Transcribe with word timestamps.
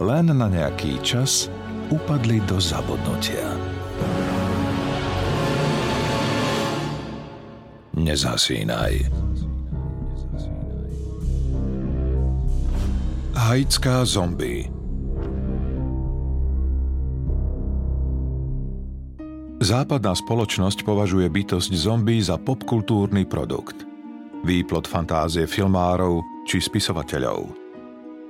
len 0.00 0.28
na 0.28 0.48
nejaký 0.48 1.00
čas 1.00 1.48
upadli 1.88 2.42
do 2.44 2.60
zabudnutia. 2.60 3.48
Nezasínaj. 7.96 9.08
Haitská 13.36 14.04
zombie 14.04 14.68
Západná 19.56 20.12
spoločnosť 20.12 20.84
považuje 20.84 21.26
bytosť 21.32 21.72
zombie 21.72 22.20
za 22.20 22.36
popkultúrny 22.36 23.24
produkt. 23.24 23.88
Výplod 24.44 24.84
fantázie 24.84 25.48
filmárov 25.48 26.20
či 26.44 26.60
spisovateľov– 26.60 27.48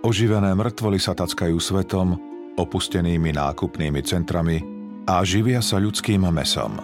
Oživené 0.07 0.55
mŕtvoly 0.55 1.03
sa 1.03 1.19
tackajú 1.19 1.59
svetom, 1.59 2.15
opustenými 2.55 3.35
nákupnými 3.35 3.99
centrami 4.07 4.63
a 5.03 5.19
živia 5.27 5.59
sa 5.59 5.83
ľudským 5.83 6.23
mesom. 6.31 6.79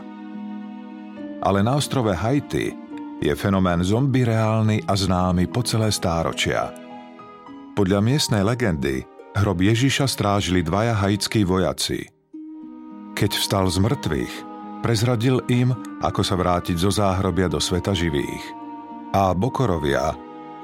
Ale 1.39 1.63
na 1.63 1.79
ostrove 1.79 2.11
Haiti 2.11 2.75
je 3.23 3.31
fenomén 3.39 3.79
zombie 3.87 4.27
reálny 4.27 4.83
a 4.91 4.99
známy 4.99 5.47
po 5.55 5.63
celé 5.63 5.95
stáročia. 5.95 6.75
Podľa 7.79 8.03
miestnej 8.03 8.43
legendy 8.43 9.07
hrob 9.39 9.63
Ježiša 9.63 10.11
strážili 10.11 10.67
dvaja 10.67 10.99
haitskí 10.99 11.47
vojaci. 11.47 12.03
Keď 13.15 13.31
vstal 13.39 13.71
z 13.71 13.79
mŕtvych, 13.87 14.35
prezradil 14.83 15.39
im, 15.47 15.71
ako 16.03 16.27
sa 16.27 16.35
vrátiť 16.35 16.75
zo 16.75 16.91
záhrobia 16.91 17.47
do 17.47 17.63
sveta 17.63 17.95
živých. 17.95 18.43
A 19.15 19.31
Bokorovia, 19.31 20.11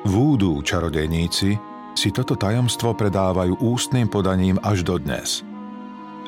vúdú 0.03 0.59
čarodejníci, 0.67 1.68
si 1.99 2.15
toto 2.15 2.39
tajomstvo 2.39 2.95
predávajú 2.95 3.59
ústnym 3.59 4.07
podaním 4.07 4.63
až 4.63 4.87
dodnes. 4.87 5.43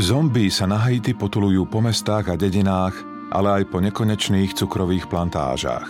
Zombí 0.02 0.50
sa 0.50 0.66
na 0.66 0.82
Haiti 0.82 1.14
potulujú 1.14 1.62
po 1.70 1.78
mestách 1.78 2.34
a 2.34 2.34
dedinách, 2.34 2.98
ale 3.30 3.62
aj 3.62 3.70
po 3.70 3.78
nekonečných 3.78 4.58
cukrových 4.58 5.06
plantážach. 5.06 5.86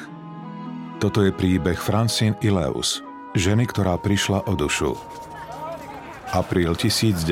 Toto 1.01 1.25
je 1.25 1.33
príbeh 1.33 1.81
Francine 1.81 2.37
Ileus, 2.45 3.01
ženy, 3.33 3.65
ktorá 3.65 3.97
prišla 3.97 4.45
o 4.45 4.53
dušu. 4.53 4.93
Apríl 6.37 6.77
1979. 6.77 7.25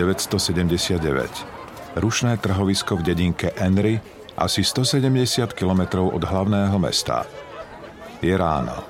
Rušné 2.00 2.32
trhovisko 2.40 2.96
v 2.96 3.02
dedinke 3.12 3.52
Henry, 3.60 4.00
asi 4.40 4.64
170 4.64 5.52
km 5.52 6.08
od 6.08 6.24
hlavného 6.24 6.80
mesta. 6.80 7.28
Je 8.24 8.32
ráno, 8.32 8.88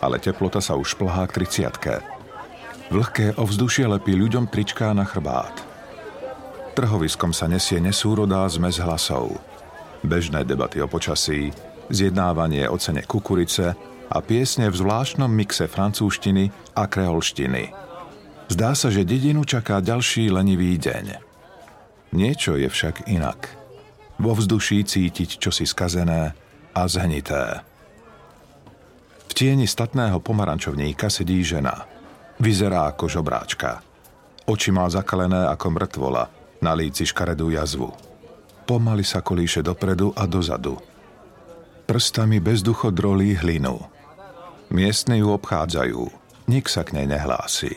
ale 0.00 0.16
teplota 0.22 0.64
sa 0.64 0.72
už 0.78 0.96
plhá 0.96 1.28
k 1.28 1.44
30 1.44 2.13
Vlhké 2.94 3.34
ovzdušie 3.34 3.90
lepí 3.90 4.14
ľuďom 4.14 4.46
tričká 4.46 4.94
na 4.94 5.02
chrbát. 5.02 5.50
Trhoviskom 6.78 7.34
sa 7.34 7.50
nesie 7.50 7.82
nesúrodá 7.82 8.46
zmes 8.46 8.78
hlasov. 8.78 9.34
Bežné 10.06 10.46
debaty 10.46 10.78
o 10.78 10.86
počasí, 10.86 11.50
zjednávanie 11.90 12.70
o 12.70 12.78
cene 12.78 13.02
kukurice 13.02 13.74
a 14.06 14.18
piesne 14.22 14.70
v 14.70 14.78
zvláštnom 14.78 15.26
mixe 15.26 15.66
francúzštiny 15.66 16.54
a 16.78 16.86
kreolštiny. 16.86 17.74
Zdá 18.54 18.78
sa, 18.78 18.94
že 18.94 19.02
dedinu 19.02 19.42
čaká 19.42 19.82
ďalší 19.82 20.30
lenivý 20.30 20.78
deň. 20.78 21.18
Niečo 22.14 22.54
je 22.54 22.70
však 22.70 23.10
inak. 23.10 23.50
Vo 24.22 24.38
vzduší 24.38 24.86
cítiť 24.86 25.42
čosi 25.42 25.66
skazené 25.66 26.30
a 26.70 26.82
zhnité. 26.86 27.58
V 29.26 29.32
tieni 29.34 29.66
statného 29.66 30.22
pomarančovníka 30.22 31.10
sedí 31.10 31.42
žena– 31.42 31.90
Vyzerá 32.38 32.90
ako 32.90 33.06
žobráčka. 33.06 33.80
Oči 34.44 34.74
má 34.74 34.84
zakalené 34.90 35.48
ako 35.48 35.66
mŕtvola, 35.72 36.24
na 36.60 36.72
líci 36.76 37.04
škaredú 37.04 37.52
jazvu. 37.52 37.92
Pomaly 38.64 39.04
sa 39.04 39.20
kolíše 39.20 39.60
dopredu 39.60 40.12
a 40.16 40.24
dozadu. 40.24 40.80
Prstami 41.84 42.40
bezducho 42.40 42.88
drolí 42.88 43.36
hlinu. 43.36 43.76
Miestne 44.72 45.20
ju 45.20 45.36
obchádzajú, 45.36 46.00
nik 46.48 46.66
sa 46.72 46.80
k 46.80 46.96
nej 46.96 47.06
nehlási. 47.06 47.76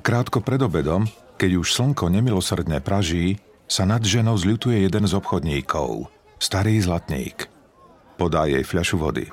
Krátko 0.00 0.40
pred 0.40 0.64
obedom, 0.64 1.04
keď 1.36 1.60
už 1.60 1.76
slnko 1.76 2.08
nemilosrdne 2.08 2.80
praží, 2.80 3.36
sa 3.68 3.84
nad 3.84 4.00
ženou 4.00 4.40
zľutuje 4.40 4.80
jeden 4.80 5.04
z 5.04 5.12
obchodníkov, 5.12 6.08
starý 6.40 6.80
zlatník. 6.80 7.52
Podá 8.16 8.48
jej 8.48 8.64
fľašu 8.64 8.96
vody. 8.96 9.28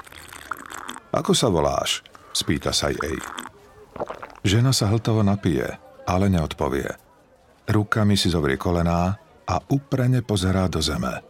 Ako 1.15 1.31
sa 1.31 1.47
voláš? 1.47 2.03
spýta 2.35 2.75
sa 2.75 2.91
jej. 2.91 3.15
Žena 4.45 4.69
sa 4.69 4.93
hltovo 4.93 5.25
napije, 5.25 5.65
ale 6.05 6.29
neodpovie. 6.29 6.85
Rukami 7.65 8.13
si 8.13 8.29
zovrie 8.29 8.61
kolená 8.61 9.17
a 9.49 9.55
uprene 9.73 10.21
pozerá 10.21 10.69
do 10.69 10.77
zeme. 10.85 11.25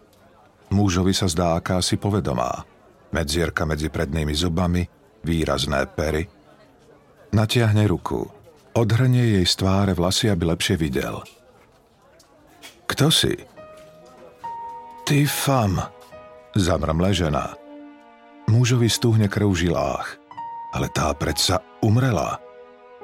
Mužovi 0.75 1.15
sa 1.15 1.31
zdá 1.31 1.55
akási 1.55 1.95
povedomá. 1.95 2.67
Medzierka 3.15 3.63
medzi 3.63 3.87
prednými 3.87 4.35
zubami, 4.35 4.83
výrazné 5.23 5.87
pery. 5.95 6.27
Natiahne 7.31 7.87
ruku. 7.87 8.27
Odhrnie 8.75 9.39
jej 9.39 9.47
z 9.47 9.63
tváre 9.63 9.95
vlasy, 9.95 10.27
aby 10.27 10.51
lepšie 10.51 10.75
videl. 10.75 11.23
Kto 12.83 13.07
si? 13.07 13.31
Ty 15.07 15.23
fam, 15.23 15.79
zamrmle 16.51 17.15
žena. 17.15 17.55
Mužovi 18.51 18.91
stúhne 18.91 19.31
krv 19.31 19.55
v 19.55 19.71
žilách, 19.71 20.19
ale 20.75 20.91
tá 20.91 21.15
predsa 21.15 21.63
umrela. 21.79 22.44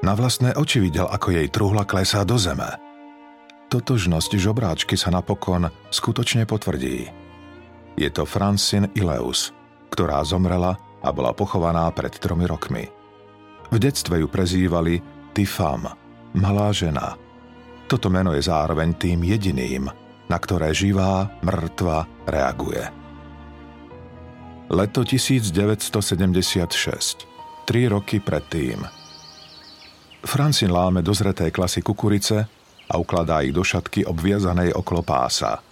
Na 0.01 0.17
vlastné 0.17 0.57
oči 0.57 0.81
videl, 0.81 1.05
ako 1.05 1.29
jej 1.29 1.45
truhla 1.53 1.85
klesá 1.85 2.25
do 2.25 2.33
zeme. 2.33 2.65
Totožnosť 3.69 4.33
žobráčky 4.33 4.97
sa 4.97 5.13
napokon 5.13 5.69
skutočne 5.93 6.49
potvrdí. 6.49 7.05
Je 7.93 8.09
to 8.09 8.25
Francine 8.25 8.89
Ileus, 8.97 9.53
ktorá 9.93 10.25
zomrela 10.25 10.73
a 11.05 11.13
bola 11.13 11.37
pochovaná 11.37 11.85
pred 11.93 12.17
tromi 12.17 12.49
rokmi. 12.49 12.89
V 13.69 13.77
detstve 13.77 14.25
ju 14.25 14.27
prezývali 14.27 14.97
Tifam, 15.37 15.85
malá 16.33 16.73
žena. 16.73 17.13
Toto 17.85 18.09
meno 18.09 18.33
je 18.33 18.41
zároveň 18.41 18.97
tým 18.97 19.21
jediným, 19.21 19.85
na 20.27 20.37
ktoré 20.41 20.73
živá, 20.73 21.29
mŕtva 21.45 22.09
reaguje. 22.25 22.89
Leto 24.73 25.05
1976, 25.05 27.69
tri 27.69 27.85
roky 27.85 28.17
predtým– 28.17 28.81
Francin 30.21 30.69
láme 30.69 31.01
dozreté 31.01 31.49
klasy 31.49 31.81
kukurice 31.81 32.45
a 32.85 32.93
ukladá 33.01 33.41
ich 33.41 33.49
do 33.49 33.65
šatky 33.65 34.05
obviazanej 34.05 34.77
okolo 34.77 35.01
pása. 35.01 35.65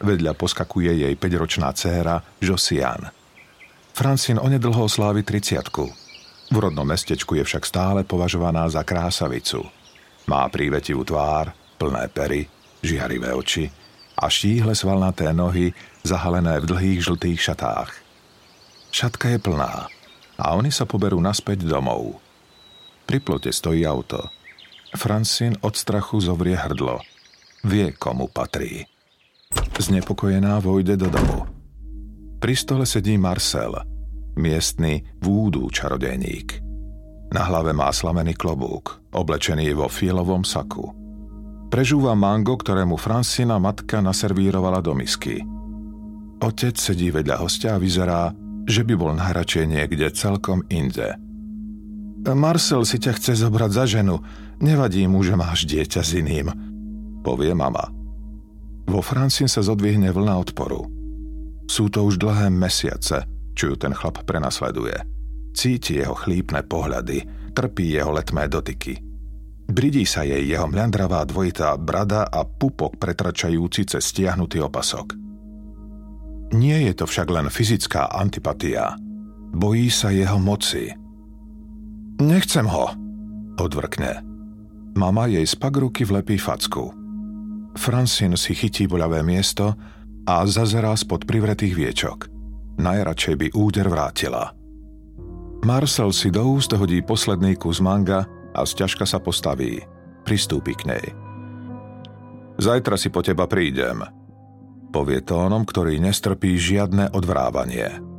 Vedľa 0.00 0.32
poskakuje 0.32 1.04
jej 1.04 1.14
5-ročná 1.14 1.68
dcéra 1.76 2.24
Josian. 2.40 3.12
Francin 3.92 4.40
onedlho 4.40 4.88
slávi 4.88 5.20
30 5.20 5.68
V 6.48 6.56
rodnom 6.56 6.88
mestečku 6.88 7.36
je 7.36 7.44
však 7.44 7.68
stále 7.68 8.00
považovaná 8.00 8.64
za 8.72 8.80
krásavicu. 8.80 9.60
Má 10.24 10.48
prívetivú 10.48 11.04
tvár, 11.04 11.52
plné 11.76 12.08
pery, 12.08 12.48
žiarivé 12.80 13.36
oči 13.36 13.68
a 14.16 14.32
štíhle 14.32 14.72
svalnaté 14.72 15.28
nohy 15.36 15.76
zahalené 16.00 16.64
v 16.64 16.68
dlhých 16.72 17.00
žltých 17.04 17.40
šatách. 17.52 17.92
Šatka 18.88 19.36
je 19.36 19.38
plná 19.38 19.92
a 20.40 20.44
oni 20.56 20.72
sa 20.72 20.88
poberú 20.88 21.20
naspäť 21.20 21.68
domov– 21.68 22.16
pri 23.12 23.20
plote 23.20 23.52
stojí 23.52 23.84
auto. 23.84 24.24
Francine 24.96 25.60
od 25.60 25.76
strachu 25.76 26.24
zovrie 26.24 26.56
hrdlo. 26.56 27.04
Vie, 27.60 27.92
komu 27.92 28.32
patrí. 28.32 28.88
Znepokojená 29.76 30.56
vojde 30.64 30.96
do 30.96 31.12
domu. 31.12 31.44
Pri 32.40 32.56
stole 32.56 32.88
sedí 32.88 33.20
Marcel, 33.20 33.76
miestny 34.40 35.04
vúdu 35.20 35.68
čarodejník. 35.68 36.64
Na 37.36 37.44
hlave 37.52 37.76
má 37.76 37.92
slamený 37.92 38.32
klobúk, 38.32 39.04
oblečený 39.12 39.76
vo 39.76 39.92
fielovom 39.92 40.40
saku. 40.40 40.88
Prežúva 41.68 42.16
mango, 42.16 42.56
ktorému 42.56 42.96
Francina 42.96 43.60
matka 43.60 44.00
naservírovala 44.00 44.80
do 44.80 44.96
misky. 44.96 45.44
Otec 46.40 46.80
sedí 46.80 47.12
vedľa 47.12 47.36
hostia 47.44 47.76
a 47.76 47.80
vyzerá, 47.80 48.32
že 48.64 48.88
by 48.88 48.96
bol 48.96 49.12
najradšej 49.12 49.64
niekde 49.68 50.08
celkom 50.16 50.64
inde– 50.72 51.12
Marcel 52.30 52.86
si 52.86 53.02
ťa 53.02 53.18
chce 53.18 53.42
zobrať 53.42 53.70
za 53.74 53.84
ženu. 53.98 54.22
Nevadí 54.62 55.02
mu, 55.10 55.26
že 55.26 55.34
máš 55.34 55.66
dieťa 55.66 56.02
s 56.06 56.14
iným. 56.14 56.54
povie 57.26 57.50
mama. 57.50 57.90
Vo 58.86 59.02
Francin 59.02 59.50
sa 59.50 59.62
zodvihne 59.62 60.10
vlna 60.14 60.38
odporu. 60.38 60.86
Sú 61.66 61.90
to 61.90 62.06
už 62.06 62.18
dlhé 62.18 62.50
mesiace, 62.50 63.26
čo 63.54 63.72
ju 63.72 63.74
ten 63.78 63.94
chlap 63.94 64.22
prenasleduje. 64.26 64.94
Cíti 65.54 65.98
jeho 65.98 66.14
chlípne 66.14 66.62
pohľady, 66.66 67.50
trpí 67.54 67.94
jeho 67.94 68.10
letmé 68.10 68.46
dotyky. 68.50 68.98
Bridí 69.72 70.02
sa 70.04 70.26
jej 70.26 70.42
jeho 70.42 70.66
mľandravá 70.66 71.22
dvojitá 71.24 71.74
brada 71.78 72.26
a 72.26 72.42
pupok 72.42 72.98
pretračajúci 72.98 73.86
cez 73.86 74.02
stiahnutý 74.02 74.60
opasok. 74.60 75.14
Nie 76.52 76.84
je 76.90 76.92
to 76.92 77.04
však 77.08 77.32
len 77.32 77.48
fyzická 77.48 78.12
antipatia. 78.12 78.98
Bojí 79.52 79.88
sa 79.88 80.12
jeho 80.12 80.36
moci. 80.36 81.01
Nechcem 82.22 82.70
ho, 82.70 82.86
odvrkne. 83.58 84.22
Mama 84.94 85.26
jej 85.26 85.42
z 85.42 85.58
pagruky 85.58 86.06
vlepí 86.06 86.38
facku. 86.38 86.94
Francine 87.74 88.38
si 88.38 88.54
chytí 88.54 88.86
boľavé 88.86 89.26
miesto 89.26 89.74
a 90.22 90.46
zazerá 90.46 90.94
spod 90.94 91.26
privretých 91.26 91.74
viečok. 91.74 92.30
Najradšej 92.78 93.34
by 93.34 93.46
úder 93.58 93.90
vrátila. 93.90 94.54
Marcel 95.66 96.14
si 96.14 96.30
do 96.30 96.46
úst 96.46 96.70
hodí 96.78 97.02
posledný 97.02 97.58
kus 97.58 97.82
manga 97.82 98.22
a 98.54 98.62
sťažka 98.62 99.02
sa 99.02 99.18
postaví. 99.18 99.82
Pristúpi 100.22 100.78
k 100.78 100.94
nej. 100.94 101.06
Zajtra 102.54 102.94
si 102.94 103.10
po 103.10 103.26
teba 103.26 103.50
prídem, 103.50 103.98
povie 104.94 105.26
tónom, 105.26 105.66
ktorý 105.66 105.98
nestrpí 105.98 106.54
žiadne 106.54 107.10
odvrávanie. 107.10 108.11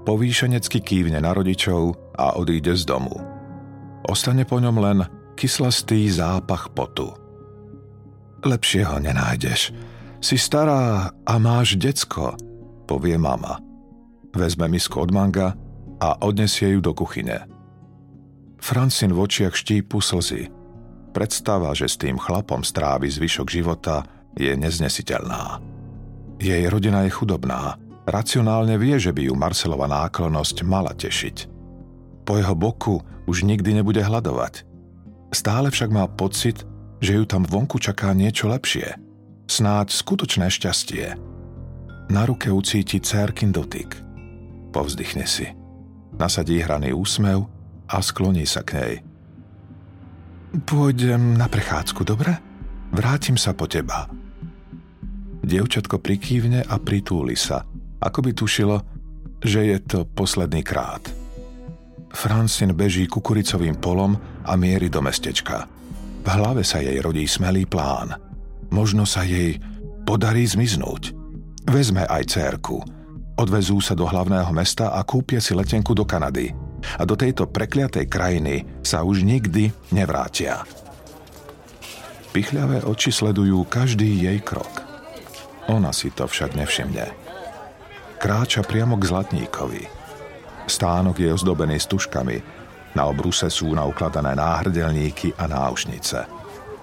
Povýšenecky 0.00 0.80
kývne 0.80 1.20
na 1.20 1.36
rodičov 1.36 1.96
a 2.16 2.40
odíde 2.40 2.72
z 2.72 2.88
domu. 2.88 3.20
Ostane 4.08 4.48
po 4.48 4.56
ňom 4.56 4.76
len 4.80 4.98
kyslastý 5.36 6.08
zápach 6.08 6.72
potu. 6.72 7.12
Lepšie 8.40 8.88
ho 8.88 8.96
nenájdeš. 8.96 9.76
Si 10.20 10.36
stará 10.40 11.12
a 11.12 11.34
máš 11.36 11.76
decko, 11.76 12.36
povie 12.88 13.20
mama. 13.20 13.60
Vezme 14.32 14.68
misku 14.68 15.00
od 15.00 15.12
manga 15.12 15.52
a 16.00 16.16
odnesie 16.24 16.72
ju 16.76 16.80
do 16.80 16.96
kuchyne. 16.96 17.44
Francin 18.60 19.12
v 19.12 19.20
očiach 19.20 19.56
štípu 19.56 20.00
slzy. 20.00 20.48
Predstava, 21.10 21.72
že 21.76 21.88
s 21.88 21.96
tým 22.00 22.16
chlapom 22.16 22.64
strávi 22.64 23.08
zvyšok 23.08 23.48
života, 23.48 24.04
je 24.38 24.54
neznesiteľná. 24.54 25.58
Jej 26.38 26.70
rodina 26.70 27.02
je 27.04 27.10
chudobná. 27.12 27.76
Racionálne 28.08 28.80
vie, 28.80 28.96
že 28.96 29.12
by 29.12 29.28
ju 29.28 29.34
Marcelova 29.36 29.84
náklonosť 29.88 30.56
mala 30.64 30.96
tešiť. 30.96 31.36
Po 32.24 32.38
jeho 32.38 32.54
boku 32.56 33.02
už 33.28 33.44
nikdy 33.44 33.80
nebude 33.80 34.00
hľadovať. 34.00 34.64
Stále 35.30 35.70
však 35.70 35.90
má 35.94 36.08
pocit, 36.10 36.66
že 36.98 37.16
ju 37.16 37.24
tam 37.24 37.46
vonku 37.46 37.78
čaká 37.78 38.12
niečo 38.12 38.50
lepšie. 38.50 38.98
Snáď 39.46 39.94
skutočné 39.94 40.50
šťastie. 40.50 41.14
Na 42.10 42.26
ruke 42.26 42.50
ucíti 42.50 42.98
cérkin 42.98 43.54
dotyk. 43.54 43.94
Povzdychne 44.70 45.26
si. 45.26 45.46
Nasadí 46.18 46.58
hraný 46.58 46.94
úsmev 46.94 47.46
a 47.86 47.96
skloní 48.02 48.46
sa 48.46 48.62
k 48.66 48.70
nej. 48.78 48.94
Pôjdem 50.66 51.38
na 51.38 51.46
prechádzku, 51.46 52.02
dobre? 52.02 52.34
Vrátim 52.90 53.38
sa 53.38 53.54
po 53.54 53.70
teba. 53.70 54.10
Dievčatko 55.46 56.02
prikývne 56.02 56.66
a 56.66 56.74
pritúli 56.82 57.38
sa, 57.38 57.62
ako 58.00 58.18
by 58.24 58.30
tušilo, 58.32 58.76
že 59.44 59.70
je 59.70 59.78
to 59.84 59.98
posledný 60.04 60.64
krát. 60.64 61.04
Francin 62.10 62.74
beží 62.74 63.06
kukuricovým 63.06 63.78
polom 63.78 64.18
a 64.42 64.58
mierí 64.58 64.90
do 64.90 64.98
mestečka– 64.98 65.64
v 66.20 66.28
hlave 66.28 66.60
sa 66.60 66.84
jej 66.84 67.00
rodí 67.00 67.24
smelý 67.24 67.64
plán. 67.64 68.12
Možno 68.68 69.08
sa 69.08 69.24
jej 69.24 69.56
podarí 70.04 70.44
zmiznúť. 70.44 71.16
Vezme 71.64 72.04
aj 72.04 72.36
cérku. 72.36 72.84
Odvezú 73.40 73.80
sa 73.80 73.96
do 73.96 74.04
hlavného 74.04 74.52
mesta 74.52 74.92
a 74.92 75.00
kúpia 75.00 75.40
si 75.40 75.56
letenku 75.56 75.96
do 75.96 76.04
Kanady. 76.04 76.52
A 77.00 77.08
do 77.08 77.16
tejto 77.16 77.48
prekliatej 77.48 78.04
krajiny 78.08 78.68
sa 78.84 79.00
už 79.00 79.24
nikdy 79.24 79.72
nevrátia. 79.96 80.64
Pichľavé 82.36 82.84
oči 82.84 83.08
sledujú 83.08 83.64
každý 83.64 84.28
jej 84.28 84.38
krok. 84.44 84.84
Ona 85.72 85.92
si 85.96 86.12
to 86.12 86.28
však 86.28 86.52
nevšimne. 86.52 87.19
Kráča 88.20 88.60
priamo 88.60 89.00
k 89.00 89.08
Zlatníkovi. 89.08 89.88
Stánok 90.68 91.24
je 91.24 91.32
ozdobený 91.32 91.80
stužkami, 91.80 92.36
na 92.92 93.08
obruse 93.08 93.48
sú 93.48 93.72
naukladané 93.72 94.36
náhrdelníky 94.36 95.32
a 95.40 95.48
náušnice. 95.48 96.28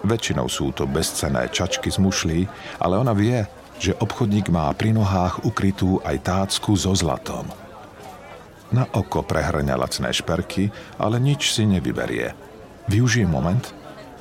Väčšinou 0.02 0.50
sú 0.50 0.74
to 0.74 0.90
bezcené 0.90 1.46
čačky 1.54 1.94
z 1.94 2.02
mušlí, 2.02 2.42
ale 2.82 2.98
ona 2.98 3.14
vie, 3.14 3.46
že 3.78 3.94
obchodník 4.02 4.50
má 4.50 4.74
pri 4.74 4.98
nohách 4.98 5.46
ukrytú 5.46 6.02
aj 6.02 6.26
tácku 6.26 6.74
so 6.74 6.98
zlatom. 6.98 7.46
Na 8.74 8.90
oko 8.98 9.22
prehrňa 9.22 9.78
lacné 9.78 10.10
šperky, 10.18 10.74
ale 10.98 11.22
nič 11.22 11.54
si 11.54 11.70
nevyberie. 11.70 12.34
Využije 12.90 13.30
moment 13.30 13.62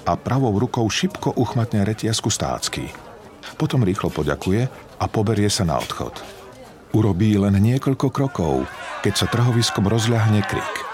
a 0.04 0.20
pravou 0.20 0.52
rukou 0.52 0.84
šipko 0.84 1.32
uchmatne 1.32 1.80
retiasku 1.80 2.28
stácky. 2.28 2.92
Potom 3.56 3.88
rýchlo 3.88 4.12
poďakuje 4.12 4.68
a 5.00 5.04
poberie 5.08 5.48
sa 5.48 5.64
na 5.64 5.80
odchod. 5.80 6.36
Urobí 6.94 7.35
len 7.41 7.56
niekoľko 7.59 8.12
krokov, 8.12 8.69
keď 9.00 9.15
sa 9.15 9.27
trhoviskom 9.27 9.88
rozľahne 9.88 10.44
krik– 10.44 10.75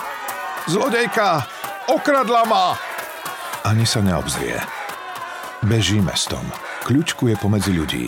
Zlodejka! 0.63 1.43
Okradla 1.91 2.47
ma! 2.47 2.79
Ani 3.67 3.83
sa 3.83 3.99
neobzrie. 3.99 4.55
Beží 5.67 5.99
mestom. 5.99 6.43
Kľučkuje 6.87 7.35
pomedzi 7.39 7.75
ľudí. 7.75 8.07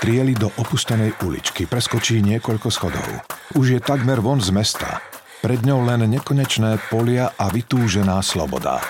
Trieli 0.00 0.32
do 0.32 0.48
opustenej 0.48 1.20
uličky, 1.20 1.68
preskočí 1.68 2.24
niekoľko 2.24 2.68
schodov. 2.72 3.08
Už 3.52 3.76
je 3.76 3.80
takmer 3.84 4.24
von 4.24 4.40
z 4.40 4.48
mesta. 4.48 5.04
Pred 5.44 5.60
ňou 5.60 5.84
len 5.84 6.08
nekonečné 6.08 6.80
polia 6.88 7.36
a 7.36 7.52
vytúžená 7.52 8.16
sloboda. 8.24 8.80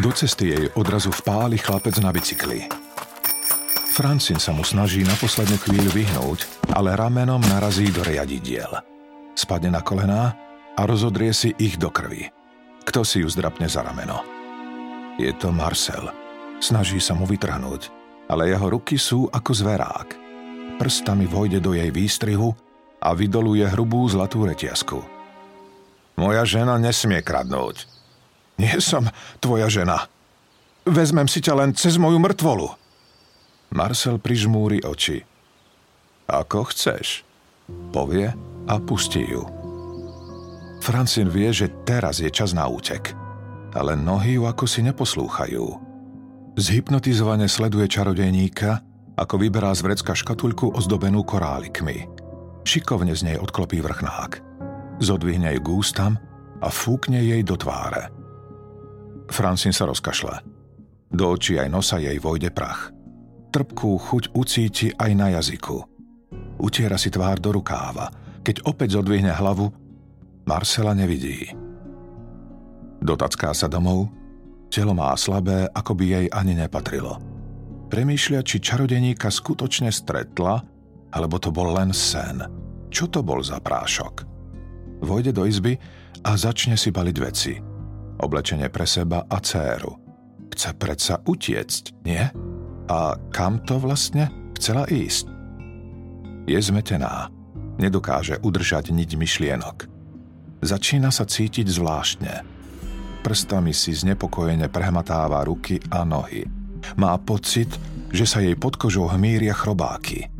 Do 0.00 0.08
cesty 0.12 0.56
jej 0.56 0.66
odrazu 0.72 1.12
vpáli 1.12 1.60
chlapec 1.60 2.00
na 2.00 2.16
bicykli. 2.16 2.85
Francin 3.96 4.36
sa 4.36 4.52
mu 4.52 4.60
snaží 4.60 5.00
na 5.08 5.16
poslednú 5.16 5.56
chvíľu 5.56 5.88
vyhnúť, 5.88 6.68
ale 6.76 6.92
ramenom 6.92 7.40
narazí 7.48 7.88
do 7.88 8.04
riadidiel. 8.04 8.68
Spadne 9.32 9.72
na 9.72 9.80
kolená 9.80 10.36
a 10.76 10.84
rozodrie 10.84 11.32
si 11.32 11.56
ich 11.56 11.80
do 11.80 11.88
krvi. 11.88 12.28
Kto 12.84 13.08
si 13.08 13.24
ju 13.24 13.28
zdrapne 13.32 13.64
za 13.64 13.80
rameno? 13.80 14.20
Je 15.16 15.32
to 15.40 15.48
Marcel. 15.48 16.12
Snaží 16.60 17.00
sa 17.00 17.16
mu 17.16 17.24
vytrhnúť, 17.24 17.88
ale 18.28 18.52
jeho 18.52 18.68
ruky 18.68 19.00
sú 19.00 19.32
ako 19.32 19.56
zverák. 19.56 20.08
Prstami 20.76 21.24
vojde 21.24 21.64
do 21.64 21.72
jej 21.72 21.88
výstrihu 21.88 22.52
a 23.00 23.16
vydoluje 23.16 23.64
hrubú 23.64 24.04
zlatú 24.12 24.44
retiasku. 24.44 25.00
Moja 26.20 26.44
žena 26.44 26.76
nesmie 26.76 27.24
kradnúť. 27.24 27.88
Nie 28.60 28.76
som 28.76 29.08
tvoja 29.40 29.72
žena. 29.72 30.04
Vezmem 30.84 31.32
si 31.32 31.40
ťa 31.40 31.64
len 31.64 31.72
cez 31.72 31.96
moju 31.96 32.20
mŕtvolu. 32.20 32.85
Marcel 33.74 34.22
prižmúri 34.22 34.82
oči. 34.82 35.22
Ako 36.26 36.70
chceš, 36.70 37.22
povie 37.94 38.30
a 38.66 38.74
pustí 38.82 39.22
ju. 39.22 39.46
Francin 40.82 41.26
vie, 41.26 41.50
že 41.50 41.70
teraz 41.86 42.22
je 42.22 42.30
čas 42.30 42.54
na 42.54 42.66
útek. 42.70 43.14
Ale 43.76 43.98
nohy 43.98 44.40
ju 44.40 44.48
ako 44.48 44.64
si 44.64 44.80
neposlúchajú. 44.86 45.66
Zhypnotizovane 46.56 47.44
sleduje 47.44 47.84
čarodejníka, 47.84 48.80
ako 49.16 49.34
vyberá 49.36 49.76
z 49.76 49.84
vrecka 49.84 50.16
škatulku 50.16 50.72
ozdobenú 50.72 51.20
korálikmi. 51.26 52.08
Šikovne 52.64 53.12
z 53.12 53.32
nej 53.32 53.36
odklopí 53.36 53.84
vrchnák. 53.84 54.40
Zodvihne 55.04 55.52
ju 55.52 55.60
k 55.60 55.68
a 56.64 56.68
fúkne 56.72 57.20
jej 57.20 57.44
do 57.44 57.52
tváre. 57.60 58.08
Francin 59.28 59.76
sa 59.76 59.84
rozkašle. 59.84 60.40
Do 61.12 61.36
očí 61.36 61.60
aj 61.60 61.68
nosa 61.68 62.00
jej 62.00 62.16
vojde 62.16 62.48
prach. 62.48 62.95
Trpkú 63.50 63.96
chuť 63.96 64.36
ucíti 64.36 64.92
aj 64.92 65.10
na 65.16 65.32
jazyku. 65.38 65.76
Utiera 66.60 66.96
si 66.96 67.12
tvár 67.12 67.40
do 67.40 67.52
rukáva. 67.54 68.10
Keď 68.42 68.62
opäť 68.66 68.98
zodvihne 68.98 69.34
hlavu, 69.34 69.70
Marcela 70.46 70.94
nevidí. 70.94 71.50
Dotacká 73.02 73.50
sa 73.50 73.66
domov, 73.66 74.08
telo 74.70 74.94
má 74.94 75.10
slabé, 75.18 75.66
ako 75.74 75.92
by 75.98 76.04
jej 76.06 76.26
ani 76.30 76.54
nepatrilo. 76.54 77.18
Premýšľa, 77.90 78.40
či 78.42 78.62
čarodeníka 78.62 79.30
skutočne 79.30 79.90
stretla, 79.90 80.62
alebo 81.14 81.38
to 81.38 81.50
bol 81.54 81.74
len 81.74 81.90
sen. 81.90 82.42
Čo 82.90 83.10
to 83.10 83.22
bol 83.26 83.42
za 83.42 83.58
prášok? 83.58 84.26
Vojde 85.02 85.34
do 85.34 85.44
izby 85.44 85.76
a 86.22 86.34
začne 86.38 86.78
si 86.78 86.94
baliť 86.94 87.16
veci. 87.20 87.54
Oblečenie 88.16 88.70
pre 88.72 88.88
seba 88.88 89.26
a 89.28 89.38
céru. 89.42 89.92
Chce 90.50 90.72
predsa 90.78 91.20
utiecť, 91.20 91.82
nie? 92.08 92.22
A 92.86 93.18
kam 93.34 93.62
to 93.66 93.82
vlastne 93.82 94.30
chcela 94.54 94.86
ísť? 94.86 95.26
Je 96.46 96.58
zmetená. 96.58 97.28
Nedokáže 97.76 98.38
udržať 98.40 98.94
niť 98.94 99.10
myšlienok. 99.18 99.76
Začína 100.62 101.12
sa 101.12 101.28
cítiť 101.28 101.66
zvláštne. 101.68 102.34
Prstami 103.20 103.74
si 103.74 103.92
znepokojene 103.92 104.70
prehmatáva 104.70 105.42
ruky 105.44 105.82
a 105.90 106.06
nohy. 106.06 106.46
Má 106.94 107.18
pocit, 107.18 107.68
že 108.14 108.24
sa 108.24 108.38
jej 108.38 108.54
pod 108.54 108.78
kožou 108.78 109.10
hmíria 109.10 109.52
chrobáky. 109.52 110.30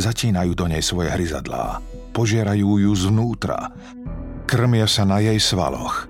Zatínajú 0.00 0.56
do 0.56 0.66
nej 0.66 0.80
svoje 0.80 1.12
hryzadlá. 1.12 1.84
Požierajú 2.16 2.80
ju 2.80 2.92
zvnútra. 2.96 3.70
Krmia 4.48 4.88
sa 4.88 5.04
na 5.04 5.20
jej 5.20 5.38
svaloch. 5.38 6.08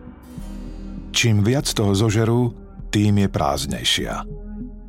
Čím 1.10 1.42
viac 1.42 1.66
toho 1.66 1.92
zožerú, 1.92 2.54
tým 2.94 3.26
je 3.26 3.28
prázdnejšia. 3.28 4.39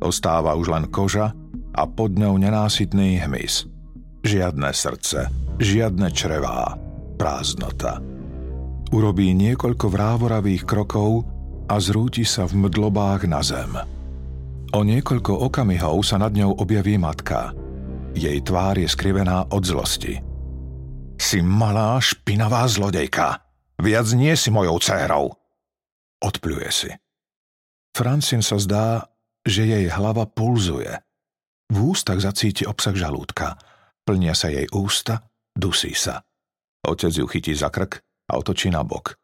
Ostáva 0.02 0.58
už 0.58 0.74
len 0.74 0.90
koža 0.90 1.30
a 1.72 1.82
pod 1.86 2.18
ňou 2.18 2.36
nenásytný 2.36 3.22
hmyz. 3.22 3.70
Žiadne 4.26 4.70
srdce, 4.74 5.30
žiadne 5.62 6.10
črevá, 6.10 6.74
prázdnota. 7.16 8.02
Urobí 8.92 9.32
niekoľko 9.32 9.86
vrávoravých 9.88 10.68
krokov 10.68 11.24
a 11.70 11.80
zrúti 11.80 12.26
sa 12.26 12.44
v 12.44 12.68
mdlobách 12.68 13.24
na 13.30 13.40
zem. 13.40 13.72
O 14.72 14.80
niekoľko 14.84 15.48
okamihov 15.48 16.04
sa 16.04 16.20
nad 16.20 16.32
ňou 16.32 16.60
objaví 16.60 17.00
matka. 17.00 17.56
Jej 18.12 18.44
tvár 18.44 18.76
je 18.76 18.88
skrivená 18.88 19.48
od 19.48 19.64
zlosti. 19.64 20.20
Si 21.16 21.38
malá, 21.40 21.96
špinavá 22.02 22.68
zlodejka. 22.68 23.40
Viac 23.80 24.06
nie 24.12 24.34
si 24.36 24.52
mojou 24.52 24.76
dcérou. 24.82 25.32
Odpľuje 26.20 26.70
si. 26.70 26.90
Francin 27.92 28.40
sa 28.40 28.56
zdá, 28.56 29.11
že 29.42 29.66
jej 29.66 29.86
hlava 29.90 30.26
pulzuje. 30.26 30.90
V 31.72 31.76
ústach 31.96 32.20
zacíti 32.20 32.68
obsah 32.68 32.94
žalúdka. 32.94 33.58
Plnia 34.02 34.34
sa 34.34 34.50
jej 34.50 34.66
ústa, 34.74 35.30
dusí 35.54 35.94
sa. 35.94 36.26
Otec 36.82 37.14
ju 37.14 37.26
chytí 37.30 37.54
za 37.54 37.70
krk 37.70 38.02
a 38.30 38.38
otočí 38.38 38.68
na 38.68 38.82
bok. 38.82 39.14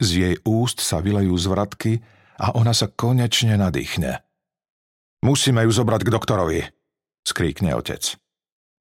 Z 0.00 0.08
jej 0.10 0.36
úst 0.48 0.80
sa 0.80 1.04
vylejú 1.04 1.36
zvratky 1.36 2.00
a 2.40 2.56
ona 2.56 2.72
sa 2.72 2.88
konečne 2.88 3.54
nadýchne. 3.60 4.24
Musíme 5.22 5.62
ju 5.62 5.70
zobrať 5.70 6.02
k 6.02 6.12
doktorovi, 6.18 6.60
skríkne 7.22 7.76
otec. 7.78 8.18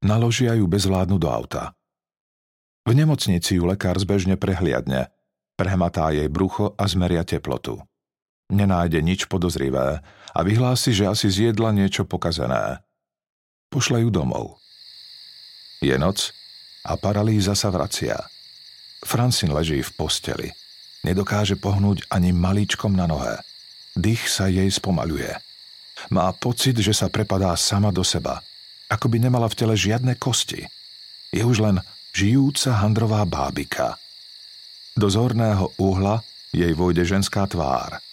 Naložia 0.02 0.58
ju 0.58 0.66
bezvládnu 0.66 1.22
do 1.22 1.30
auta. 1.30 1.78
V 2.90 2.98
nemocnici 2.98 3.62
ju 3.62 3.70
lekár 3.70 4.02
zbežne 4.02 4.34
prehliadne, 4.42 5.14
prehmatá 5.54 6.10
jej 6.10 6.26
brucho 6.26 6.74
a 6.74 6.90
zmeria 6.90 7.22
teplotu. 7.22 7.78
Nenájde 8.52 9.00
nič 9.00 9.32
podozrivé 9.32 10.04
a 10.36 10.40
vyhlási, 10.44 10.92
že 10.92 11.08
asi 11.08 11.32
zjedla 11.32 11.72
niečo 11.72 12.04
pokazené. 12.04 12.84
Pošle 13.72 14.04
ju 14.04 14.12
domov. 14.12 14.60
Je 15.80 15.96
noc 15.96 16.36
a 16.84 17.00
paralýza 17.00 17.56
sa 17.56 17.72
vracia. 17.72 18.20
Francin 19.08 19.56
leží 19.56 19.80
v 19.80 19.92
posteli. 19.96 20.52
Nedokáže 21.08 21.56
pohnúť 21.56 22.06
ani 22.12 22.36
malíčkom 22.36 22.92
na 22.92 23.08
nohe. 23.08 23.40
Dých 23.96 24.28
sa 24.28 24.52
jej 24.52 24.68
spomaluje. 24.68 25.32
Má 26.12 26.28
pocit, 26.36 26.76
že 26.76 26.92
sa 26.92 27.08
prepadá 27.08 27.56
sama 27.56 27.90
do 27.90 28.04
seba. 28.04 28.44
Ako 28.92 29.08
by 29.08 29.18
nemala 29.24 29.48
v 29.48 29.58
tele 29.58 29.74
žiadne 29.80 30.20
kosti. 30.20 30.68
Je 31.32 31.42
už 31.42 31.64
len 31.64 31.80
žijúca 32.12 32.84
handrová 32.84 33.24
bábika. 33.24 33.96
Do 35.00 35.08
zorného 35.08 35.72
uhla 35.80 36.20
jej 36.52 36.76
vojde 36.76 37.08
ženská 37.08 37.48
tvár. 37.48 38.04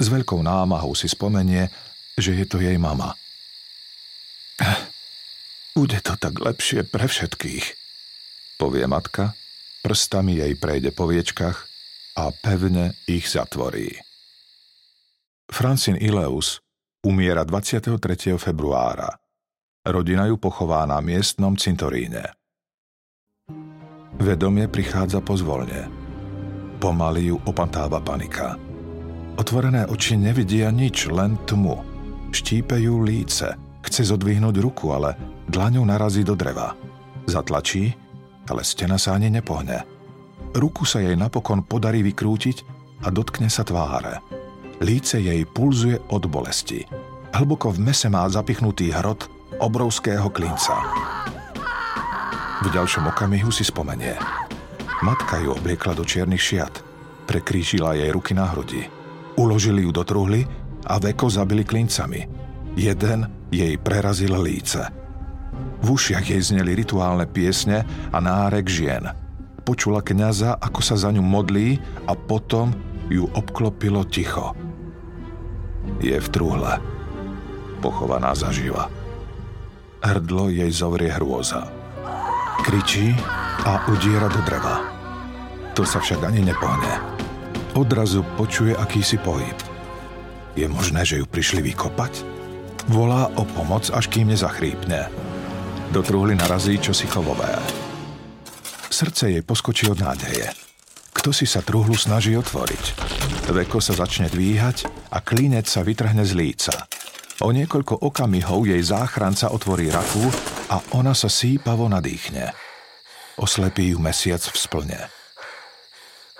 S 0.00 0.08
veľkou 0.08 0.40
námahou 0.40 0.96
si 0.96 1.12
spomenie, 1.12 1.68
že 2.16 2.32
je 2.32 2.48
to 2.48 2.56
jej 2.56 2.80
mama. 2.80 3.12
Bude 5.76 6.00
to 6.00 6.16
tak 6.16 6.40
lepšie 6.40 6.88
pre 6.88 7.04
všetkých, 7.04 7.64
povie 8.56 8.84
matka, 8.88 9.36
prstami 9.84 10.40
jej 10.40 10.56
prejde 10.56 10.90
po 10.92 11.04
viečkach 11.04 11.68
a 12.16 12.32
pevne 12.32 12.96
ich 13.04 13.28
zatvorí. 13.28 13.92
Francin 15.52 16.00
Ileus 16.00 16.60
umiera 17.04 17.44
23. 17.44 18.36
februára. 18.36 19.08
Rodina 19.80 20.28
ju 20.28 20.36
pochová 20.36 20.84
na 20.84 21.00
miestnom 21.00 21.56
cintoríne. 21.56 22.36
Vedomie 24.20 24.68
prichádza 24.68 25.24
pozvolne. 25.24 25.88
Pomaly 26.76 27.32
ju 27.32 27.36
opantáva 27.48 28.04
panika. 28.04 28.69
Otvorené 29.40 29.88
oči 29.88 30.20
nevidia 30.20 30.68
nič, 30.68 31.08
len 31.08 31.40
tmu. 31.48 31.80
Štípe 32.28 32.76
ju 32.76 33.00
líce. 33.00 33.56
Chce 33.80 34.12
zodvihnúť 34.12 34.60
ruku, 34.60 34.92
ale 34.92 35.16
dlaňou 35.48 35.88
narazí 35.88 36.20
do 36.20 36.36
dreva. 36.36 36.76
Zatlačí, 37.24 37.88
ale 38.52 38.60
stena 38.60 39.00
sa 39.00 39.16
ani 39.16 39.32
nepohne. 39.32 39.80
Ruku 40.52 40.84
sa 40.84 41.00
jej 41.00 41.16
napokon 41.16 41.64
podarí 41.64 42.04
vykrútiť 42.04 42.68
a 43.00 43.08
dotkne 43.08 43.48
sa 43.48 43.64
tváre. 43.64 44.20
Líce 44.84 45.16
jej 45.16 45.40
pulzuje 45.48 45.96
od 46.12 46.28
bolesti. 46.28 46.84
Hlboko 47.32 47.72
v 47.72 47.80
mese 47.80 48.12
má 48.12 48.28
zapichnutý 48.28 48.92
hrot 48.92 49.24
obrovského 49.56 50.28
klinca. 50.28 50.76
V 52.60 52.68
ďalšom 52.68 53.08
okamihu 53.08 53.48
si 53.48 53.64
spomenie. 53.64 54.20
Matka 55.00 55.40
ju 55.40 55.56
obliekla 55.56 55.96
do 55.96 56.04
čiernych 56.04 56.44
šiat. 56.44 56.84
Prekrížila 57.24 57.96
jej 57.96 58.12
ruky 58.12 58.36
na 58.36 58.44
hrudi. 58.44 58.99
Uložili 59.40 59.88
ju 59.88 59.90
do 59.96 60.04
truhly 60.04 60.44
a 60.84 61.00
veko 61.00 61.32
zabili 61.32 61.64
klincami. 61.64 62.28
Jeden 62.76 63.48
jej 63.48 63.80
prerazil 63.80 64.36
líce. 64.36 64.84
V 65.80 65.96
ušiach 65.96 66.28
jej 66.28 66.42
zneli 66.44 66.76
rituálne 66.76 67.24
piesne 67.24 67.88
a 68.12 68.20
nárek 68.20 68.68
žien– 68.68 69.08
počula 69.70 70.02
kňaza, 70.02 70.58
ako 70.58 70.80
sa 70.82 70.98
za 70.98 71.14
ňu 71.14 71.22
modlí 71.22 71.78
a 72.10 72.18
potom 72.18 72.74
ju 73.06 73.30
obklopilo 73.30 74.02
ticho. 74.02 74.50
Je 76.02 76.18
v 76.18 76.28
trúhle. 76.34 76.82
Pochovaná 77.78 78.34
zaživa. 78.34 78.90
Hrdlo 80.02 80.50
jej 80.50 80.74
zovrie 80.74 81.14
hrôza. 81.14 81.70
Kričí 82.66 83.14
a 83.62 83.86
udiera 83.86 84.26
do 84.26 84.42
dreva. 84.42 84.82
To 85.78 85.86
sa 85.86 86.02
však 86.02 86.26
ani 86.26 86.44
nepohne. 86.44 87.19
Odrazu 87.78 88.26
počuje 88.34 88.74
akýsi 88.74 89.14
pohyb. 89.22 89.54
Je 90.58 90.66
možné, 90.66 91.06
že 91.06 91.22
ju 91.22 91.26
prišli 91.26 91.62
vykopať? 91.70 92.26
Volá 92.90 93.30
o 93.38 93.46
pomoc, 93.46 93.86
až 93.94 94.10
kým 94.10 94.34
nezachrípne. 94.34 95.06
Do 95.94 96.02
trúhly 96.02 96.34
narazí 96.34 96.82
čosi 96.82 97.06
kovové. 97.06 97.54
Srdce 98.90 99.30
jej 99.30 99.42
poskočí 99.46 99.86
od 99.86 100.02
nádeje. 100.02 100.50
Kto 101.14 101.30
si 101.30 101.46
sa 101.46 101.62
truhlu 101.62 101.94
snaží 101.94 102.34
otvoriť? 102.34 102.84
Veko 103.54 103.78
sa 103.78 103.94
začne 103.94 104.26
dvíhať 104.26 104.90
a 105.14 105.22
klínec 105.22 105.70
sa 105.70 105.86
vytrhne 105.86 106.26
z 106.26 106.34
líca. 106.34 106.74
O 107.46 107.54
niekoľko 107.54 108.02
okamihov 108.02 108.66
jej 108.66 108.82
záchranca 108.82 109.54
otvorí 109.54 109.94
raku 109.94 110.26
a 110.74 110.82
ona 110.98 111.14
sa 111.14 111.30
sípavo 111.30 111.86
nadýchne. 111.86 112.50
Oslepí 113.38 113.94
ju 113.94 114.02
mesiac 114.02 114.42
v 114.42 114.56
splne. 114.58 115.19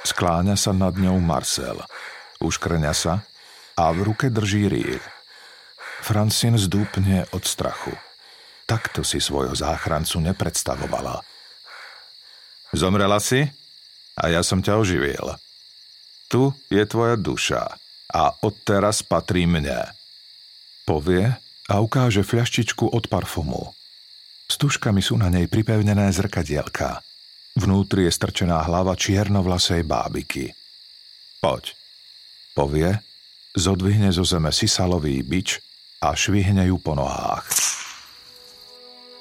Skláňa 0.05 0.57
sa 0.57 0.73
nad 0.73 0.97
ňou 0.97 1.21
Marcel. 1.21 1.77
Uškrňa 2.41 2.93
sa 2.97 3.21
a 3.77 3.93
v 3.93 4.13
ruke 4.13 4.33
drží 4.33 4.69
rýl. 4.69 5.03
Francine 6.01 6.57
zdúpne 6.57 7.29
od 7.37 7.45
strachu. 7.45 7.93
Takto 8.65 9.05
si 9.05 9.21
svojho 9.21 9.53
záchrancu 9.53 10.23
nepredstavovala. 10.25 11.21
Zomrela 12.73 13.21
si 13.21 13.45
a 14.17 14.31
ja 14.31 14.41
som 14.41 14.65
ťa 14.65 14.79
oživil. 14.81 15.37
Tu 16.31 16.49
je 16.71 16.85
tvoja 16.87 17.19
duša 17.19 17.63
a 18.15 18.23
odteraz 18.41 19.03
patrí 19.03 19.45
mne. 19.45 19.91
Povie 20.87 21.35
a 21.69 21.75
ukáže 21.83 22.23
fľaštičku 22.23 22.89
od 22.89 23.11
parfumu. 23.11 23.75
Stužkami 24.51 25.03
sú 25.03 25.15
na 25.19 25.31
nej 25.31 25.47
pripevnené 25.47 26.11
zrkadielka. 26.11 27.03
Vnútri 27.61 28.09
je 28.09 28.13
strčená 28.17 28.65
hlava 28.65 28.97
čiernovlasej 28.97 29.85
bábiky. 29.85 30.57
Poď, 31.45 31.77
povie, 32.57 32.97
zodvihne 33.53 34.09
zo 34.09 34.25
zeme 34.25 34.49
sisalový 34.49 35.21
bič 35.21 35.61
a 36.01 36.17
švihne 36.17 36.65
ju 36.73 36.81
po 36.81 36.97
nohách. 36.97 37.45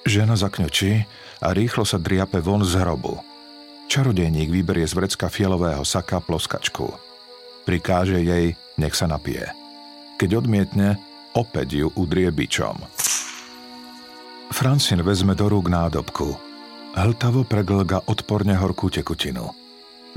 Žena 0.07 0.39
zakňočí 0.39 1.03
a 1.43 1.47
rýchlo 1.51 1.83
sa 1.83 1.99
driape 1.99 2.39
von 2.39 2.63
z 2.63 2.79
hrobu– 2.79 3.19
Čarodejník 3.89 4.53
vyberie 4.53 4.85
z 4.85 4.93
vrecka 4.93 5.33
fielového 5.33 5.81
saka 5.81 6.21
ploskačku. 6.21 6.93
Prikáže 7.65 8.21
jej, 8.21 8.53
nech 8.77 8.93
sa 8.93 9.09
napije. 9.09 9.49
Keď 10.21 10.45
odmietne, 10.45 11.01
opäť 11.33 11.81
ju 11.81 11.87
udrie 11.97 12.29
bičom. 12.29 12.77
Francin 14.53 15.01
vezme 15.01 15.33
do 15.33 15.49
rúk 15.49 15.73
nádobku. 15.73 16.48
Hltavo 16.97 17.45
predlga 17.45 18.01
odporne 18.09 18.57
horkú 18.57 18.89
tekutinu. 18.89 19.53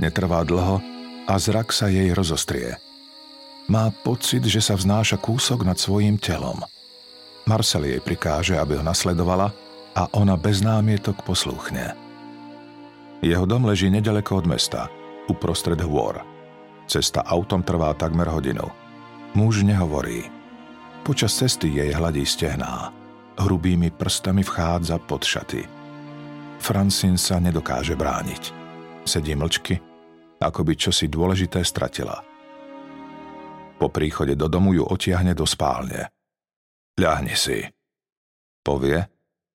Netrvá 0.00 0.41
dlho 0.41 0.81
a 1.29 1.35
zrak 1.37 1.69
sa 1.69 1.93
jej 1.93 2.17
rozostrie. 2.17 2.81
Má 3.69 3.93
pocit, 3.93 4.41
že 4.49 4.64
sa 4.64 4.73
vznáša 4.73 5.21
kúsok 5.21 5.69
nad 5.69 5.76
svojim 5.76 6.17
telom. 6.17 6.64
Marcel 7.45 7.85
jej 7.85 8.00
prikáže, 8.00 8.57
aby 8.57 8.81
ho 8.81 8.85
nasledovala 8.85 9.52
a 9.93 10.09
ona 10.17 10.41
bez 10.41 10.64
námietok 10.64 11.21
poslúchne. 11.23 11.93
Jeho 13.21 13.45
dom 13.45 13.69
leží 13.69 13.93
nedaleko 13.93 14.41
od 14.41 14.47
mesta, 14.49 14.88
uprostred 15.29 15.79
hôr. 15.85 16.25
Cesta 16.88 17.23
autom 17.23 17.61
trvá 17.62 17.93
takmer 17.95 18.26
hodinu. 18.33 18.67
Muž 19.37 19.62
nehovorí. 19.62 20.26
Počas 21.05 21.37
cesty 21.37 21.69
jej 21.69 21.93
hladí 21.93 22.25
stehná. 22.25 22.91
Hrubými 23.38 23.93
prstami 23.93 24.41
vchádza 24.41 24.99
pod 24.99 25.23
šaty. 25.23 25.82
Francine 26.62 27.19
sa 27.19 27.42
nedokáže 27.42 27.99
brániť. 27.99 28.54
Sedí 29.02 29.35
mlčky, 29.35 29.83
ako 30.38 30.62
by 30.62 30.78
čosi 30.78 31.11
dôležité 31.11 31.59
stratila. 31.66 32.23
Po 33.83 33.90
príchode 33.90 34.38
do 34.38 34.47
domu 34.47 34.78
ju 34.78 34.87
otiahne 34.87 35.35
do 35.35 35.42
spálne. 35.42 36.14
Ľahni 36.95 37.35
si, 37.35 37.66
povie 38.62 39.02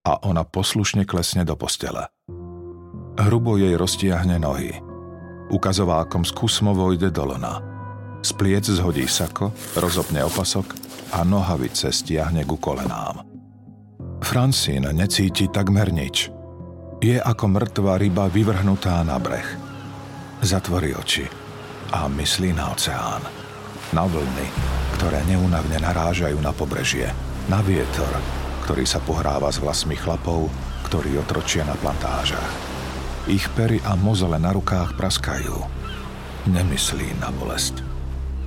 a 0.04 0.12
ona 0.28 0.44
poslušne 0.44 1.08
klesne 1.08 1.48
do 1.48 1.56
postele. 1.56 2.12
Hrubo 3.16 3.56
jej 3.56 3.80
roztiahne 3.80 4.36
nohy. 4.36 4.76
Ukazovákom 5.48 6.28
z 6.28 6.32
kusmo 6.36 6.76
vojde 6.76 7.08
do 7.08 7.24
lona. 7.24 7.64
Z 8.20 8.36
pliec 8.36 8.68
zhodí 8.68 9.08
sako, 9.08 9.56
rozopne 9.80 10.28
opasok 10.28 10.76
a 11.16 11.24
nohavice 11.24 11.88
stiahne 11.88 12.44
ku 12.44 12.60
kolenám. 12.60 13.24
Francín 14.20 14.84
necíti 14.92 15.48
takmer 15.48 15.88
nič. 15.96 16.36
Je 16.98 17.22
ako 17.22 17.46
mŕtva 17.54 18.02
ryba 18.02 18.26
vyvrhnutá 18.26 19.06
na 19.06 19.22
breh. 19.22 19.46
Zatvorí 20.42 20.98
oči 20.98 21.30
a 21.94 22.10
myslí 22.10 22.58
na 22.58 22.74
oceán. 22.74 23.22
Na 23.94 24.04
vlny, 24.10 24.48
ktoré 24.98 25.22
neunavne 25.30 25.78
narážajú 25.78 26.42
na 26.42 26.50
pobrežie. 26.50 27.14
Na 27.48 27.62
vietor, 27.62 28.10
ktorý 28.66 28.84
sa 28.84 28.98
pohráva 28.98 29.54
s 29.54 29.62
vlasmi 29.62 29.94
chlapov, 29.94 30.50
ktorí 30.90 31.16
otročia 31.22 31.64
na 31.64 31.78
plantážach. 31.78 32.52
Ich 33.30 33.46
pery 33.54 33.78
a 33.86 33.94
mozole 33.94 34.42
na 34.42 34.52
rukách 34.56 34.98
praskajú. 34.98 35.56
Nemyslí 36.50 37.14
na 37.22 37.30
bolesť. 37.30 37.84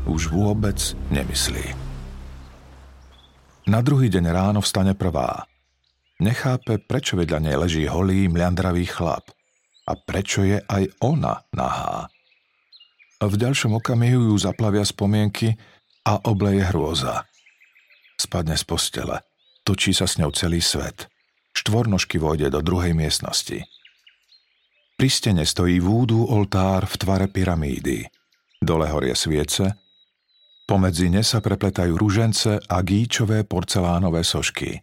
Už 0.09 0.33
vôbec 0.33 0.77
nemyslí. 1.13 1.77
Na 3.71 3.79
druhý 3.85 4.11
deň 4.11 4.25
ráno 4.33 4.61
vstane 4.65 4.97
prvá. 4.97 5.50
Nechápe, 6.21 6.77
prečo 6.85 7.17
vedľa 7.17 7.39
nej 7.41 7.57
leží 7.57 7.85
holý, 7.89 8.29
mľandravý 8.29 8.85
chlap. 8.85 9.33
A 9.89 9.97
prečo 9.97 10.45
je 10.45 10.61
aj 10.61 10.93
ona 11.01 11.43
nahá. 11.57 12.13
V 13.21 13.35
ďalšom 13.35 13.77
okamihu 13.81 14.33
ju 14.33 14.37
zaplavia 14.37 14.85
spomienky 14.85 15.57
a 16.05 16.21
obleje 16.29 16.69
hrôza. 16.69 17.25
Spadne 18.21 18.55
z 18.55 18.65
postele– 18.69 19.17
Točí 19.71 19.93
sa 19.93 20.09
s 20.09 20.17
ňou 20.19 20.33
celý 20.33 20.59
svet. 20.59 21.07
Štvornožky 21.55 22.17
vojde 22.17 22.51
do 22.51 22.59
druhej 22.59 22.91
miestnosti. 22.91 23.63
Pri 24.99 25.09
stene 25.09 25.45
stojí 25.47 25.79
vúdu 25.79 26.27
oltár 26.27 26.91
v 26.91 26.95
tvare 26.99 27.27
pyramídy. 27.31 28.03
Dole 28.61 28.91
horie 28.91 29.17
sviece, 29.17 29.79
pomedzi 30.69 31.09
ne 31.09 31.25
sa 31.25 31.41
prepletajú 31.41 31.97
ružence 31.97 32.61
a 32.61 32.77
gíčové 32.85 33.47
porcelánové 33.47 34.27
sošky. 34.27 34.83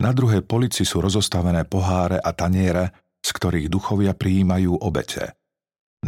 Na 0.00 0.16
druhej 0.16 0.40
polici 0.44 0.88
sú 0.88 1.04
rozostavené 1.04 1.68
poháre 1.68 2.16
a 2.16 2.32
taniere, 2.32 3.16
z 3.20 3.30
ktorých 3.36 3.68
duchovia 3.68 4.16
prijímajú 4.16 4.80
obete. 4.80 5.36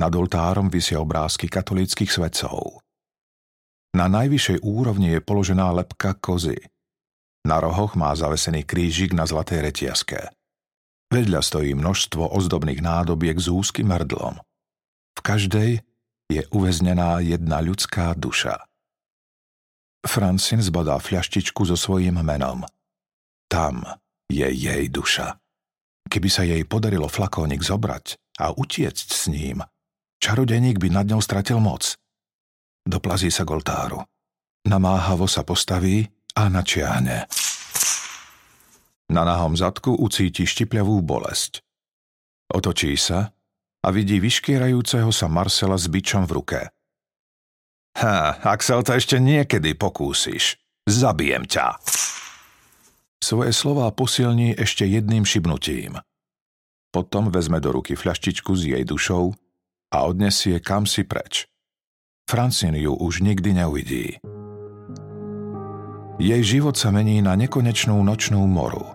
Nad 0.00 0.12
oltárom 0.16 0.72
vysia 0.72 0.96
obrázky 0.96 1.52
katolíckých 1.52 2.08
svetcov. 2.08 2.80
Na 3.92 4.08
najvyššej 4.08 4.64
úrovni 4.64 5.12
je 5.12 5.20
položená 5.20 5.68
lepka 5.76 6.16
kozy– 6.16 6.56
na 7.42 7.58
rohoch 7.58 7.98
má 7.98 8.14
zavesený 8.14 8.62
krížik 8.62 9.10
na 9.10 9.26
zlatej 9.26 9.66
retiaske. 9.66 10.30
Vedľa 11.10 11.42
stojí 11.42 11.74
množstvo 11.74 12.30
ozdobných 12.30 12.80
nádobiek 12.80 13.36
s 13.36 13.50
úzkým 13.50 13.90
hrdlom. 13.90 14.38
V 15.12 15.20
každej 15.20 15.70
je 16.30 16.42
uväznená 16.54 17.20
jedna 17.20 17.60
ľudská 17.60 18.14
duša. 18.16 18.62
Francin 20.06 20.62
zbadá 20.62 20.96
fľaštičku 21.02 21.66
so 21.66 21.76
svojím 21.76 22.22
menom. 22.22 22.64
Tam 23.52 23.84
je 24.32 24.48
jej 24.48 24.88
duša. 24.88 25.36
Keby 26.08 26.28
sa 26.32 26.48
jej 26.48 26.64
podarilo 26.64 27.04
flakónik 27.04 27.60
zobrať 27.60 28.16
a 28.40 28.48
utiecť 28.48 29.08
s 29.12 29.28
ním, 29.28 29.60
čarodejník 30.24 30.80
by 30.80 30.88
nad 30.88 31.04
ňou 31.04 31.20
stratil 31.20 31.60
moc. 31.60 32.00
Doplazí 32.88 33.28
sa 33.28 33.44
k. 33.44 33.52
Namáhavo 34.64 35.28
sa 35.28 35.44
postaví 35.44 36.08
a 36.32 36.48
načiahne. 36.48 37.28
Na 39.12 39.22
nahom 39.28 39.52
zadku 39.52 40.00
ucíti 40.00 40.48
štipľavú 40.48 41.04
bolesť. 41.04 41.60
Otočí 42.56 42.96
sa 42.96 43.36
a 43.84 43.88
vidí 43.92 44.16
vyškierajúceho 44.16 45.12
sa 45.12 45.28
Marcela 45.28 45.76
s 45.76 45.92
bičom 45.92 46.24
v 46.24 46.32
ruke. 46.40 46.60
Ha, 48.00 48.48
ak 48.48 48.64
sa 48.64 48.80
to 48.80 48.96
ešte 48.96 49.20
niekedy 49.20 49.76
pokúsiš, 49.76 50.56
zabijem 50.88 51.44
ťa. 51.44 51.76
Svoje 53.22 53.54
slová 53.54 53.86
posilní 53.94 54.58
ešte 54.58 54.82
jedným 54.82 55.22
šibnutím. 55.22 55.94
Potom 56.90 57.30
vezme 57.30 57.62
do 57.62 57.70
ruky 57.70 57.94
fľaštičku 57.94 58.50
s 58.58 58.66
jej 58.66 58.82
dušou 58.82 59.30
a 59.94 59.98
odnesie 60.02 60.58
kam 60.58 60.90
si 60.90 61.06
preč. 61.06 61.46
Francine 62.26 62.82
ju 62.82 62.98
už 62.98 63.22
nikdy 63.22 63.62
neuvidí. 63.62 64.18
Jej 66.18 66.42
život 66.42 66.74
sa 66.74 66.90
mení 66.90 67.22
na 67.22 67.38
nekonečnú 67.38 67.94
nočnú 68.02 68.42
moru. 68.50 68.90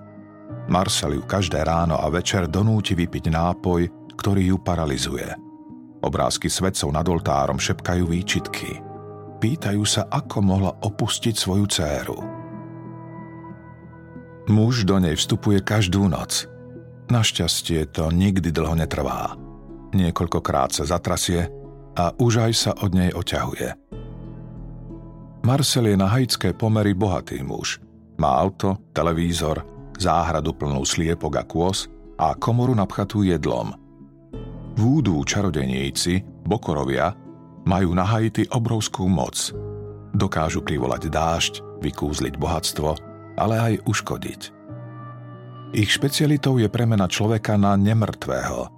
Marcel 0.68 1.16
ju 1.16 1.24
každé 1.24 1.64
ráno 1.64 1.96
a 1.96 2.12
večer 2.12 2.52
donúti 2.52 3.00
vypiť 3.00 3.32
nápoj, 3.32 4.12
ktorý 4.20 4.52
ju 4.52 4.58
paralizuje. 4.60 5.28
Obrázky 6.04 6.52
svetcov 6.52 6.92
nad 6.92 7.08
oltárom 7.08 7.56
šepkajú 7.56 8.04
výčitky. 8.04 8.84
Pýtajú 9.40 9.84
sa, 9.88 10.12
ako 10.12 10.38
mohla 10.44 10.72
opustiť 10.84 11.34
svoju 11.34 11.66
dceru. 11.72 12.37
Muž 14.48 14.88
do 14.88 14.96
nej 14.96 15.20
vstupuje 15.20 15.60
každú 15.60 16.08
noc. 16.08 16.48
Našťastie 17.12 17.88
to 17.92 18.08
nikdy 18.12 18.52
dlho 18.52 18.80
netrvá. 18.80 19.36
Niekoľkokrát 19.92 20.72
sa 20.72 20.88
zatrasie 20.88 21.52
a 21.96 22.16
už 22.16 22.48
aj 22.48 22.54
sa 22.56 22.72
od 22.80 22.92
nej 22.96 23.12
oťahuje. 23.12 23.76
Marcel 25.44 25.92
je 25.92 25.96
na 25.96 26.12
haitské 26.12 26.52
pomery 26.52 26.92
bohatý 26.92 27.40
muž. 27.44 27.80
Má 28.20 28.36
auto, 28.36 28.80
televízor, 28.92 29.64
záhradu 29.96 30.52
plnú 30.52 30.84
sliepok 30.84 31.34
a 31.40 31.44
kôz 31.48 31.88
a 32.20 32.36
komoru 32.36 32.76
napchatú 32.76 33.24
jedlom. 33.24 33.72
Vúdú 34.78 35.24
čarodeníci, 35.24 36.24
bokorovia, 36.46 37.16
majú 37.68 37.92
na 37.92 38.06
Haiti 38.08 38.48
obrovskú 38.48 39.10
moc. 39.10 39.52
Dokážu 40.16 40.64
privolať 40.64 41.10
dážď, 41.12 41.54
vykúzliť 41.84 42.40
bohatstvo, 42.40 43.07
ale 43.38 43.56
aj 43.62 43.74
uškodiť. 43.86 44.42
Ich 45.78 45.94
špecialitou 45.94 46.58
je 46.58 46.68
premena 46.72 47.06
človeka 47.06 47.56
na 47.60 47.78
nemrtvého. 47.78 48.72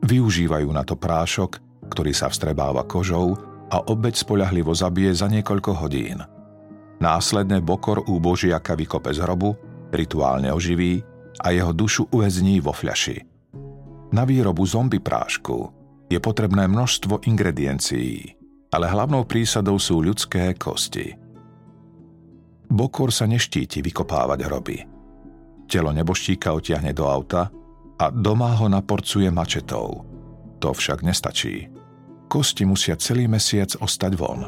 Využívajú 0.00 0.68
na 0.72 0.82
to 0.86 0.96
prášok, 0.96 1.60
ktorý 1.92 2.16
sa 2.16 2.32
vstrebáva 2.32 2.86
kožou 2.88 3.36
a 3.68 3.76
obeď 3.84 4.24
spolahlivo 4.24 4.72
zabije 4.72 5.12
za 5.12 5.28
niekoľko 5.28 5.70
hodín. 5.84 6.24
Následne 7.00 7.60
Bokor 7.60 8.08
u 8.08 8.16
Božiaka 8.22 8.72
vykope 8.72 9.12
z 9.12 9.20
hrobu, 9.20 9.56
rituálne 9.92 10.48
oživí 10.52 11.02
a 11.44 11.52
jeho 11.52 11.72
dušu 11.76 12.08
uväzní 12.12 12.60
vo 12.64 12.72
fľaši. 12.72 13.18
Na 14.10 14.26
výrobu 14.26 14.66
zombi 14.66 14.98
prášku 14.98 15.70
je 16.10 16.18
potrebné 16.18 16.66
množstvo 16.66 17.26
ingrediencií, 17.26 18.34
ale 18.74 18.90
hlavnou 18.90 19.22
prísadou 19.26 19.78
sú 19.78 20.02
ľudské 20.02 20.54
kosti. 20.58 21.19
Bokor 22.70 23.10
sa 23.10 23.26
neštíti 23.26 23.82
vykopávať 23.82 24.40
hroby. 24.46 24.78
Telo 25.66 25.90
neboštíka 25.90 26.54
otiahne 26.54 26.94
do 26.94 27.06
auta 27.06 27.50
a 27.98 28.04
doma 28.14 28.54
ho 28.54 28.70
naporcuje 28.70 29.26
mačetou. 29.30 30.06
To 30.62 30.68
však 30.70 31.02
nestačí 31.02 31.80
kosti 32.30 32.62
musia 32.62 32.94
celý 32.94 33.26
mesiac 33.26 33.74
ostať 33.82 34.12
von. 34.14 34.46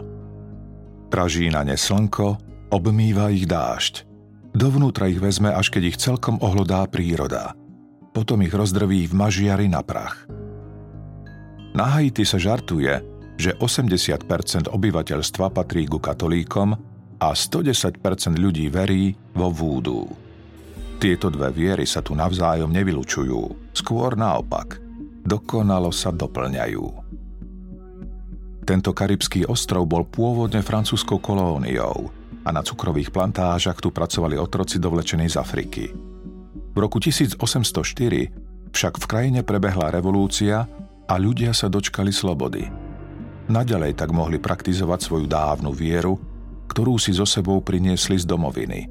Praží 1.10 1.50
na 1.50 1.66
ne 1.66 1.74
slnko, 1.74 2.38
obmýva 2.70 3.34
ich 3.34 3.50
dážď. 3.50 4.06
Dovnútra 4.54 5.10
ich 5.10 5.18
vezme, 5.18 5.50
až 5.50 5.74
keď 5.74 5.82
ich 5.90 5.98
celkom 5.98 6.38
ohlodá 6.38 6.86
príroda. 6.86 7.58
Potom 8.14 8.38
ich 8.46 8.54
rozdrví 8.54 9.10
v 9.10 9.18
mažiari 9.18 9.66
na 9.66 9.82
prach. 9.82 10.30
Na 11.74 11.98
Haiti 11.98 12.22
sa 12.22 12.38
žartuje, 12.38 13.00
že 13.40 13.56
80% 13.58 14.68
obyvateľstva 14.70 15.50
patrí 15.50 15.88
ku 15.88 15.98
katolíkom 15.98 16.76
a 17.22 17.30
110% 17.30 18.02
ľudí 18.34 18.66
verí 18.66 19.14
vo 19.30 19.46
vúdu. 19.54 20.10
Tieto 20.98 21.30
dve 21.30 21.54
viery 21.54 21.86
sa 21.86 22.02
tu 22.02 22.18
navzájom 22.18 22.66
nevylučujú, 22.74 23.70
skôr 23.70 24.18
naopak. 24.18 24.82
Dokonalo 25.22 25.94
sa 25.94 26.10
doplňajú. 26.10 26.86
Tento 28.66 28.90
karibský 28.90 29.46
ostrov 29.46 29.86
bol 29.86 30.02
pôvodne 30.06 30.66
francúzskou 30.66 31.22
kolóniou 31.22 32.10
a 32.42 32.50
na 32.50 32.62
cukrových 32.62 33.14
plantážach 33.14 33.78
tu 33.78 33.94
pracovali 33.94 34.34
otroci 34.34 34.82
dovlečení 34.82 35.30
z 35.30 35.38
Afriky. 35.38 35.94
V 36.74 36.78
roku 36.78 36.98
1804 36.98 37.38
však 38.74 38.98
v 38.98 39.04
krajine 39.06 39.40
prebehla 39.46 39.94
revolúcia 39.94 40.66
a 41.06 41.14
ľudia 41.18 41.54
sa 41.54 41.70
dočkali 41.70 42.10
slobody. 42.10 42.66
Naďalej 43.50 43.98
tak 43.98 44.10
mohli 44.14 44.38
praktizovať 44.38 44.98
svoju 45.02 45.26
dávnu 45.26 45.70
vieru, 45.74 46.31
ktorú 46.72 46.96
si 46.96 47.12
so 47.12 47.28
sebou 47.28 47.60
priniesli 47.60 48.16
z 48.16 48.24
domoviny. 48.24 48.88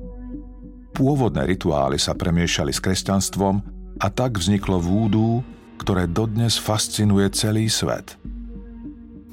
Pôvodné 0.93 1.49
rituály 1.49 1.97
sa 1.97 2.13
premiešali 2.13 2.69
s 2.69 2.77
kresťanstvom 2.77 3.55
a 3.97 4.07
tak 4.13 4.37
vzniklo 4.37 4.77
vúdu, 4.77 5.41
ktoré 5.81 6.05
dodnes 6.05 6.61
fascinuje 6.61 7.25
celý 7.33 7.65
svet. 7.73 8.21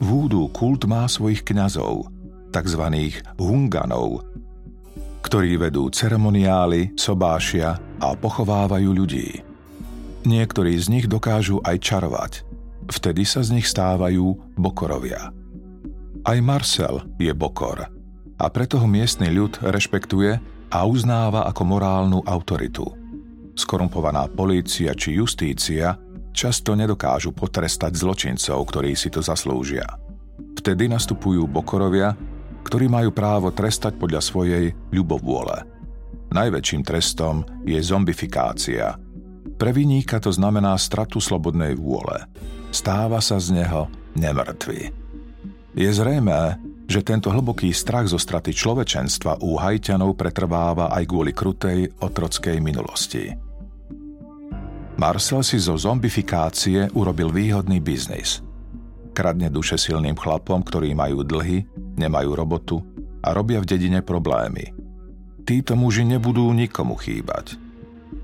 Vúdu 0.00 0.48
kult 0.48 0.88
má 0.88 1.04
svojich 1.04 1.44
kňazov, 1.44 2.08
tzv. 2.48 2.82
hunganov, 3.36 4.24
ktorí 5.20 5.60
vedú 5.60 5.92
ceremoniály, 5.92 6.96
sobášia 6.96 7.76
a 8.00 8.16
pochovávajú 8.16 8.88
ľudí. 8.96 9.44
Niektorí 10.24 10.72
z 10.80 10.86
nich 10.88 11.04
dokážu 11.04 11.60
aj 11.68 11.76
čarovať. 11.84 12.32
Vtedy 12.88 13.28
sa 13.28 13.44
z 13.44 13.60
nich 13.60 13.68
stávajú 13.68 14.56
bokorovia. 14.56 15.36
Aj 16.24 16.38
Marcel 16.40 17.04
je 17.20 17.32
bokor 17.36 17.97
a 18.38 18.46
preto 18.48 18.78
ho 18.78 18.86
miestny 18.86 19.34
ľud 19.34 19.58
rešpektuje 19.60 20.38
a 20.70 20.78
uznáva 20.86 21.44
ako 21.50 21.62
morálnu 21.66 22.18
autoritu. 22.22 22.86
Skorumpovaná 23.58 24.30
polícia 24.30 24.94
či 24.94 25.18
justícia 25.18 25.98
často 26.30 26.78
nedokážu 26.78 27.34
potrestať 27.34 27.98
zločincov, 27.98 28.62
ktorí 28.70 28.94
si 28.94 29.10
to 29.10 29.18
zaslúžia. 29.18 29.84
Vtedy 30.54 30.86
nastupujú 30.86 31.50
bokorovia, 31.50 32.14
ktorí 32.62 32.86
majú 32.86 33.10
právo 33.10 33.50
trestať 33.50 33.98
podľa 33.98 34.22
svojej 34.22 34.70
ľubovôle. 34.94 35.66
Najväčším 36.30 36.82
trestom 36.84 37.42
je 37.64 37.80
zombifikácia. 37.80 38.94
Pre 39.58 39.70
viníka 39.74 40.22
to 40.22 40.30
znamená 40.30 40.76
stratu 40.78 41.18
slobodnej 41.18 41.74
vôle. 41.74 42.22
Stáva 42.70 43.18
sa 43.18 43.40
z 43.40 43.58
neho 43.58 43.88
nemrtvý. 44.14 44.92
Je 45.74 45.90
zrejmé, 45.90 46.60
že 46.88 47.04
tento 47.04 47.28
hlboký 47.28 47.68
strach 47.76 48.08
zo 48.08 48.16
straty 48.16 48.56
človečenstva 48.56 49.44
u 49.44 49.60
hajťanov 49.60 50.16
pretrváva 50.16 50.88
aj 50.88 51.04
kvôli 51.04 51.36
krutej 51.36 51.92
otrockej 52.00 52.56
minulosti. 52.64 53.28
Marcel 54.98 55.44
si 55.46 55.60
zo 55.60 55.76
zombifikácie 55.76 56.90
urobil 56.96 57.30
výhodný 57.30 57.78
biznis. 57.78 58.42
Kradne 59.14 59.52
duše 59.52 59.78
silným 59.78 60.16
chlapom, 60.16 60.64
ktorí 60.64 60.96
majú 60.96 61.22
dlhy, 61.22 61.62
nemajú 62.00 62.30
robotu 62.34 62.82
a 63.22 63.30
robia 63.36 63.62
v 63.62 63.68
dedine 63.68 64.00
problémy. 64.02 64.74
Títo 65.44 65.78
muži 65.78 66.08
nebudú 66.08 66.50
nikomu 66.50 66.96
chýbať. 66.98 67.54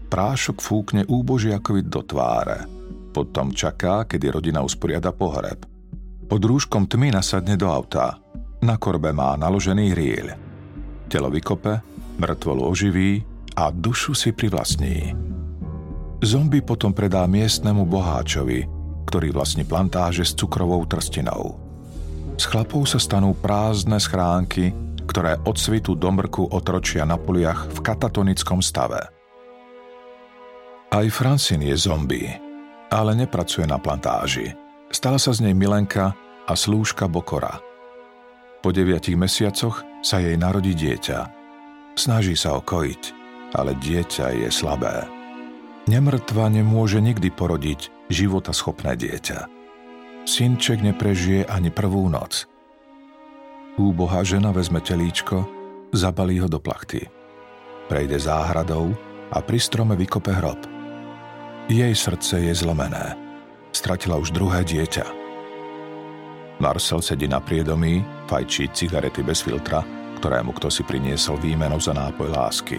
Prášok 0.08 0.58
fúkne 0.58 1.02
úbožiakovi 1.06 1.84
do 1.86 2.02
tváre. 2.02 2.66
Potom 3.14 3.54
čaká, 3.54 4.08
kedy 4.08 4.26
rodina 4.34 4.60
usporiada 4.64 5.14
pohreb. 5.14 5.62
Pod 6.26 6.42
rúškom 6.42 6.90
tmy 6.90 7.14
nasadne 7.14 7.54
do 7.54 7.70
auta. 7.70 8.23
Na 8.64 8.80
korbe 8.80 9.12
má 9.12 9.36
naložený 9.36 9.92
rieľ. 9.92 10.26
Telo 11.12 11.28
vykope, 11.28 11.84
mŕtvolu 12.16 12.64
oživí 12.64 13.20
a 13.60 13.68
dušu 13.68 14.16
si 14.16 14.32
privlastní. 14.32 15.12
Zombie 16.24 16.64
potom 16.64 16.96
predá 16.96 17.28
miestnemu 17.28 17.84
boháčovi, 17.84 18.64
ktorý 19.04 19.36
vlastní 19.36 19.68
plantáže 19.68 20.24
s 20.24 20.32
cukrovou 20.32 20.80
trstinou. 20.88 21.60
Z 22.40 22.48
chlapov 22.48 22.88
sa 22.88 22.96
stanú 22.96 23.36
prázdne 23.36 24.00
schránky, 24.00 24.72
ktoré 25.04 25.36
od 25.44 25.60
svitu 25.60 25.92
do 25.92 26.08
mrku 26.08 26.48
otročia 26.48 27.04
na 27.04 27.20
poliach 27.20 27.68
v 27.68 27.84
katatonickom 27.84 28.64
stave. 28.64 29.12
Aj 30.88 31.06
Francine 31.12 31.68
je 31.68 31.76
zombie, 31.76 32.32
ale 32.88 33.12
nepracuje 33.12 33.68
na 33.68 33.76
plantáži. 33.76 34.56
Stala 34.88 35.20
sa 35.20 35.36
z 35.36 35.44
nej 35.44 35.52
milenka 35.52 36.16
a 36.48 36.52
slúžka 36.56 37.04
Bokora. 37.04 37.73
Po 38.64 38.72
deviatich 38.72 39.20
mesiacoch 39.20 39.84
sa 40.00 40.24
jej 40.24 40.40
narodí 40.40 40.72
dieťa. 40.72 41.28
Snaží 42.00 42.32
sa 42.32 42.56
ho 42.56 42.64
ale 43.52 43.76
dieťa 43.76 44.40
je 44.40 44.48
slabé. 44.48 45.04
Nemrtva 45.84 46.48
nemôže 46.48 46.96
nikdy 47.04 47.28
porodiť 47.28 48.08
života 48.08 48.56
schopné 48.56 48.96
dieťa. 48.96 49.52
Synček 50.24 50.80
neprežije 50.80 51.44
ani 51.44 51.68
prvú 51.68 52.08
noc. 52.08 52.48
Úbohá 53.76 54.24
žena 54.24 54.48
vezme 54.48 54.80
telíčko, 54.80 55.44
zabalí 55.92 56.40
ho 56.40 56.48
do 56.48 56.56
plachty. 56.56 57.04
Prejde 57.92 58.16
záhradou 58.16 58.96
a 59.28 59.44
pri 59.44 59.60
strome 59.60 59.92
vykope 59.92 60.32
hrob. 60.32 60.64
Jej 61.68 61.92
srdce 61.92 62.40
je 62.48 62.56
zlomené. 62.56 63.12
Stratila 63.76 64.16
už 64.16 64.32
druhé 64.32 64.64
dieťa. 64.64 65.23
Marcel 66.62 67.02
sedí 67.02 67.26
na 67.26 67.42
priedomí, 67.42 68.04
fajčí 68.30 68.70
cigarety 68.70 69.26
bez 69.26 69.42
filtra, 69.42 69.82
ktorému 70.22 70.54
kto 70.54 70.70
si 70.70 70.86
priniesol 70.86 71.36
výmenou 71.42 71.82
za 71.82 71.92
nápoj 71.92 72.30
lásky. 72.30 72.78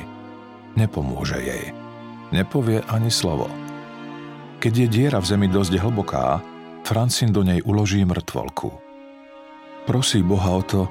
Nepomôže 0.76 1.40
jej 1.40 1.76
Nepovie 2.34 2.82
ani 2.90 3.14
slovo. 3.14 3.48
Keď 4.60 4.74
je 4.74 4.88
diera 4.90 5.20
v 5.22 5.30
zemi 5.30 5.48
dosť 5.48 5.78
hlboká, 5.78 6.42
Francin 6.86 7.34
do 7.34 7.42
nej 7.42 7.66
uloží 7.66 8.06
mŕtvolku. 8.06 8.70
Prosí 9.90 10.22
Boha 10.22 10.54
o 10.54 10.62
to, 10.62 10.86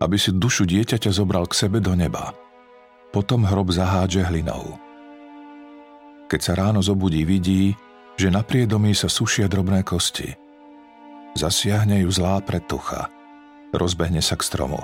aby 0.00 0.16
si 0.20 0.36
dušu 0.36 0.68
dieťaťa 0.68 1.08
zobral 1.12 1.48
k 1.48 1.56
sebe 1.64 1.80
do 1.80 1.96
neba. 1.96 2.32
Potom 3.08 3.48
hrob 3.48 3.72
zahádže 3.72 4.24
hlinou. 4.28 4.76
Keď 6.28 6.40
sa 6.40 6.52
ráno 6.56 6.84
zobudí, 6.84 7.24
vidí, 7.24 7.72
že 8.20 8.28
na 8.28 8.44
priedomí 8.44 8.92
sa 8.92 9.08
sušia 9.08 9.48
drobné 9.48 9.80
kosti. 9.80 10.49
Zasiahne 11.38 12.02
ju 12.02 12.10
zlá 12.10 12.42
pretucha. 12.42 13.06
Rozbehne 13.70 14.18
sa 14.18 14.34
k 14.34 14.42
stromu. 14.42 14.82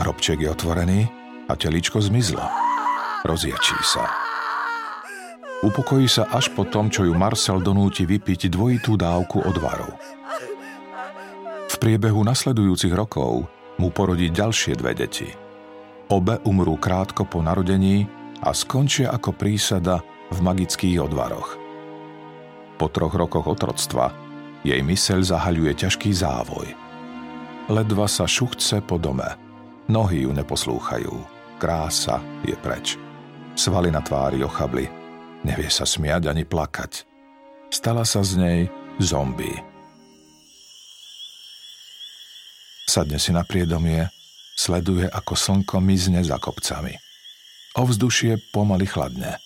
Hrobček 0.00 0.40
je 0.40 0.48
otvorený 0.48 1.00
a 1.48 1.52
teličko 1.52 2.00
zmizlo. 2.00 2.40
Rozjačí 3.28 3.76
sa. 3.84 4.08
Upokojí 5.60 6.08
sa 6.08 6.24
až 6.32 6.48
po 6.56 6.64
tom, 6.64 6.88
čo 6.88 7.04
ju 7.04 7.12
Marcel 7.12 7.60
donúti 7.60 8.08
vypiť 8.08 8.48
dvojitú 8.48 8.96
dávku 8.96 9.44
odvarov. 9.44 9.92
V 11.68 11.74
priebehu 11.76 12.24
nasledujúcich 12.24 12.96
rokov 12.96 13.44
mu 13.76 13.92
porodí 13.92 14.32
ďalšie 14.32 14.80
dve 14.80 14.96
deti. 14.96 15.28
Obe 16.08 16.40
umrú 16.48 16.80
krátko 16.80 17.28
po 17.28 17.44
narodení 17.44 18.08
a 18.40 18.56
skončia 18.56 19.12
ako 19.12 19.36
prísada 19.36 20.00
v 20.32 20.38
magických 20.40 21.04
odvaroch. 21.04 21.60
Po 22.80 22.88
troch 22.88 23.12
rokoch 23.12 23.44
otroctva 23.44 24.29
jej 24.66 24.80
myseľ 24.84 25.20
zahaľuje 25.24 25.72
ťažký 25.86 26.10
závoj. 26.12 26.72
Ledva 27.70 28.06
sa 28.10 28.26
šuchce 28.26 28.82
po 28.82 28.98
dome. 28.98 29.26
Nohy 29.86 30.26
ju 30.26 30.30
neposlúchajú. 30.34 31.14
Krása 31.60 32.18
je 32.42 32.56
preč. 32.58 32.96
Svaly 33.54 33.92
na 33.92 34.00
tvári 34.00 34.40
ochabli 34.40 35.00
Nevie 35.40 35.72
sa 35.72 35.88
smiať 35.88 36.28
ani 36.28 36.44
plakať. 36.44 37.08
Stala 37.72 38.04
sa 38.04 38.20
z 38.20 38.32
nej 38.36 38.60
zombie. 39.00 39.56
Sadne 42.84 43.16
si 43.22 43.30
na 43.30 43.46
priedomie, 43.46 44.10
sleduje, 44.58 45.06
ako 45.08 45.32
slnko 45.38 45.78
mizne 45.80 46.20
za 46.26 46.36
kopcami. 46.36 46.92
Ovzdušie 47.78 48.50
pomaly 48.50 48.84
chladne. 48.84 49.38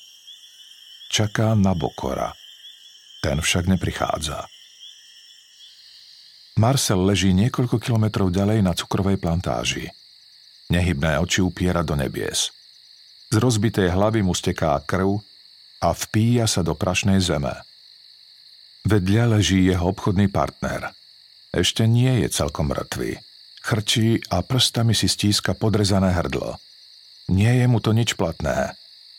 Čaká 1.12 1.52
na 1.54 1.76
Bokora. 1.76 2.32
Ten 3.20 3.38
však 3.38 3.68
neprichádza. 3.68 4.48
Marcel 6.54 7.02
leží 7.02 7.34
niekoľko 7.34 7.82
kilometrov 7.82 8.30
ďalej 8.30 8.62
na 8.62 8.78
cukrovej 8.78 9.18
plantáži. 9.18 9.90
Nehybné 10.70 11.18
oči 11.18 11.42
upiera 11.42 11.82
do 11.82 11.98
nebies. 11.98 12.54
Z 13.34 13.42
rozbitej 13.42 13.90
hlavy 13.90 14.22
mu 14.22 14.30
steká 14.38 14.78
krv 14.86 15.18
a 15.82 15.90
vpíja 15.90 16.46
sa 16.46 16.62
do 16.62 16.78
prašnej 16.78 17.18
zeme. 17.18 17.58
Vedľa 18.86 19.34
leží 19.34 19.66
jeho 19.66 19.90
obchodný 19.90 20.30
partner. 20.30 20.94
Ešte 21.50 21.90
nie 21.90 22.22
je 22.22 22.28
celkom 22.30 22.70
mŕtvý. 22.70 23.18
Chrčí 23.64 24.22
a 24.30 24.44
prstami 24.44 24.94
si 24.94 25.10
stíska 25.10 25.56
podrezané 25.58 26.14
hrdlo. 26.14 26.60
Nie 27.32 27.64
je 27.64 27.66
mu 27.66 27.80
to 27.80 27.96
nič 27.96 28.14
platné. 28.14 28.76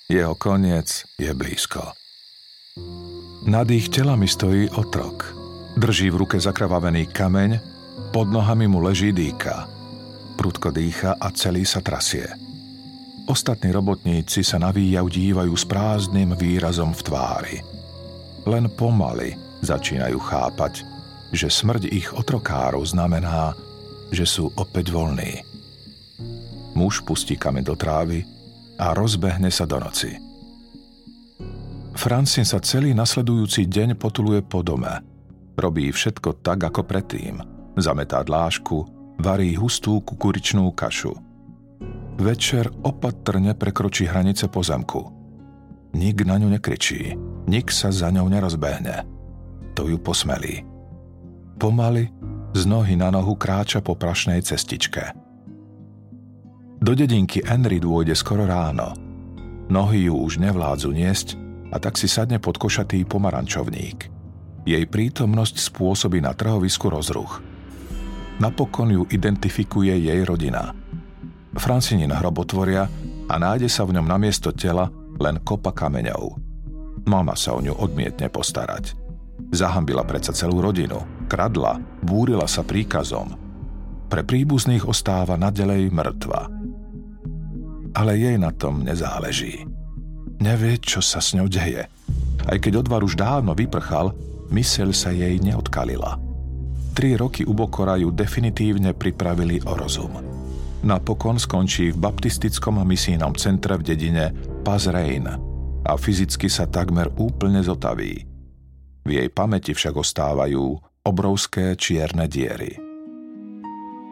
Jeho 0.08 0.38
koniec 0.38 1.04
je 1.18 1.34
blízko. 1.34 1.98
Nad 3.44 3.68
ich 3.74 3.90
telami 3.90 4.30
stojí 4.30 4.70
otrok. 4.78 5.45
Drží 5.76 6.08
v 6.08 6.24
ruke 6.24 6.40
zakravavený 6.40 7.12
kameň, 7.12 7.52
pod 8.16 8.32
nohami 8.32 8.64
mu 8.64 8.80
leží 8.80 9.12
dýka. 9.12 9.68
Prudko 10.40 10.72
dýcha 10.72 11.20
a 11.20 11.28
celý 11.36 11.68
sa 11.68 11.84
trasie. 11.84 12.24
Ostatní 13.28 13.76
robotníci 13.76 14.40
sa 14.40 14.56
navíjav 14.56 15.12
dívajú 15.12 15.52
s 15.52 15.68
prázdnym 15.68 16.32
výrazom 16.40 16.96
v 16.96 17.02
tvári. 17.04 17.58
Len 18.48 18.72
pomaly 18.72 19.36
začínajú 19.68 20.16
chápať, 20.16 20.88
že 21.36 21.52
smrť 21.52 21.92
ich 21.92 22.08
otrokárov 22.08 22.86
znamená, 22.88 23.52
že 24.16 24.24
sú 24.24 24.56
opäť 24.56 24.96
voľní. 24.96 25.44
Muž 26.72 27.04
pustí 27.04 27.36
kameň 27.36 27.64
do 27.68 27.76
trávy 27.76 28.24
a 28.80 28.96
rozbehne 28.96 29.52
sa 29.52 29.68
do 29.68 29.76
noci. 29.82 30.16
Francin 32.00 32.48
sa 32.48 32.64
celý 32.64 32.96
nasledujúci 32.96 33.68
deň 33.68 34.00
potuluje 34.00 34.40
po 34.40 34.64
dome. 34.64 35.15
Robí 35.56 35.92
všetko 35.92 36.44
tak, 36.44 36.68
ako 36.68 36.84
predtým. 36.84 37.40
Zametá 37.80 38.24
dlášku, 38.24 38.88
varí 39.20 39.56
hustú 39.56 40.04
kukuričnú 40.04 40.72
kašu– 40.76 41.16
Večer 42.16 42.72
opatrne 42.88 43.52
prekročí 43.60 44.08
hranice 44.08 44.48
pozemku. 44.48 45.04
Nik 46.00 46.24
na 46.24 46.40
ňu 46.40 46.48
nekričí, 46.48 47.12
nik 47.52 47.68
sa 47.76 47.92
za 47.92 48.08
ňou 48.08 48.32
nerozbehne. 48.32 49.04
To 49.76 49.92
ju 49.92 50.00
posmelí. 50.00 50.64
Pomaly 51.60 52.08
z 52.56 52.64
nohy 52.64 52.96
na 52.96 53.12
nohu 53.12 53.36
kráča 53.36 53.84
po 53.84 54.00
prašnej 54.00 54.40
cestičke. 54.48 55.12
Do 56.80 56.96
dedinky 56.96 57.44
Henry 57.44 57.84
dôjde 57.84 58.16
skoro 58.16 58.48
ráno. 58.48 58.96
Nohy 59.68 60.08
ju 60.08 60.16
už 60.16 60.40
nevládzu 60.40 60.96
niesť 60.96 61.36
a 61.76 61.84
tak 61.84 62.00
si 62.00 62.08
sadne 62.08 62.40
pod 62.40 62.56
košatý 62.56 63.04
pomarančovník. 63.04 64.15
Jej 64.66 64.84
prítomnosť 64.90 65.62
spôsobí 65.62 66.20
na 66.20 66.34
trhovisku 66.34 66.90
rozruch. 66.90 67.40
Napokon 68.42 68.92
ju 68.92 69.04
identifikuje 69.08 69.94
jej 69.96 70.22
rodina– 70.26 70.74
Francinin 71.56 72.12
hrob 72.12 72.44
otvoria 72.44 72.84
a 73.32 73.36
nájde 73.40 73.72
sa 73.72 73.88
v 73.88 73.96
ňom 73.96 74.06
namiesto 74.06 74.52
tela 74.52 74.92
len 75.16 75.40
kopa 75.40 75.72
kameňov. 75.72 76.36
Mama 77.08 77.34
sa 77.40 77.56
o 77.56 77.64
ňu 77.64 77.80
odmietne 77.80 78.28
postarať. 78.28 78.92
Zahambila 79.56 80.04
predsa 80.04 80.36
celú 80.36 80.60
rodinu, 80.60 81.00
kradla, 81.32 81.80
búrila 82.04 82.44
sa 82.50 82.66
príkazom. 82.66 83.40
Pre 84.12 84.22
príbuzných 84.22 84.84
ostáva 84.84 85.40
nadalej 85.40 85.88
mŕtva. 85.96 86.52
Ale 87.96 88.20
jej 88.20 88.36
na 88.36 88.52
tom 88.52 88.84
nezáleží. 88.84 89.64
Nevie, 90.44 90.76
čo 90.84 91.00
sa 91.00 91.24
s 91.24 91.32
ňou 91.32 91.48
deje. 91.48 91.88
Aj 92.44 92.58
keď 92.60 92.84
odvar 92.84 93.00
už 93.00 93.16
dávno 93.16 93.56
vyprchal, 93.56 94.12
myseľ 94.50 94.90
sa 94.96 95.10
jej 95.14 95.38
neodkalila. 95.42 96.18
Tri 96.96 97.20
roky 97.20 97.44
u 97.44 97.52
Bokora 97.52 98.00
ju 98.00 98.12
definitívne 98.12 98.96
pripravili 98.96 99.60
o 99.68 99.76
rozum 99.76 100.36
napokon 100.86 101.42
skončí 101.42 101.90
v 101.90 101.98
baptistickom 101.98 102.86
misijnom 102.86 103.34
centre 103.34 103.74
v 103.82 103.84
dedine 103.84 104.26
Pazrein 104.62 105.26
a 105.82 105.92
fyzicky 105.98 106.46
sa 106.46 106.70
takmer 106.70 107.10
úplne 107.18 107.66
zotaví. 107.66 108.22
V 109.06 109.10
jej 109.10 109.30
pamäti 109.34 109.74
však 109.74 109.98
ostávajú 109.98 110.78
obrovské 111.06 111.74
čierne 111.78 112.30
diery. 112.30 112.78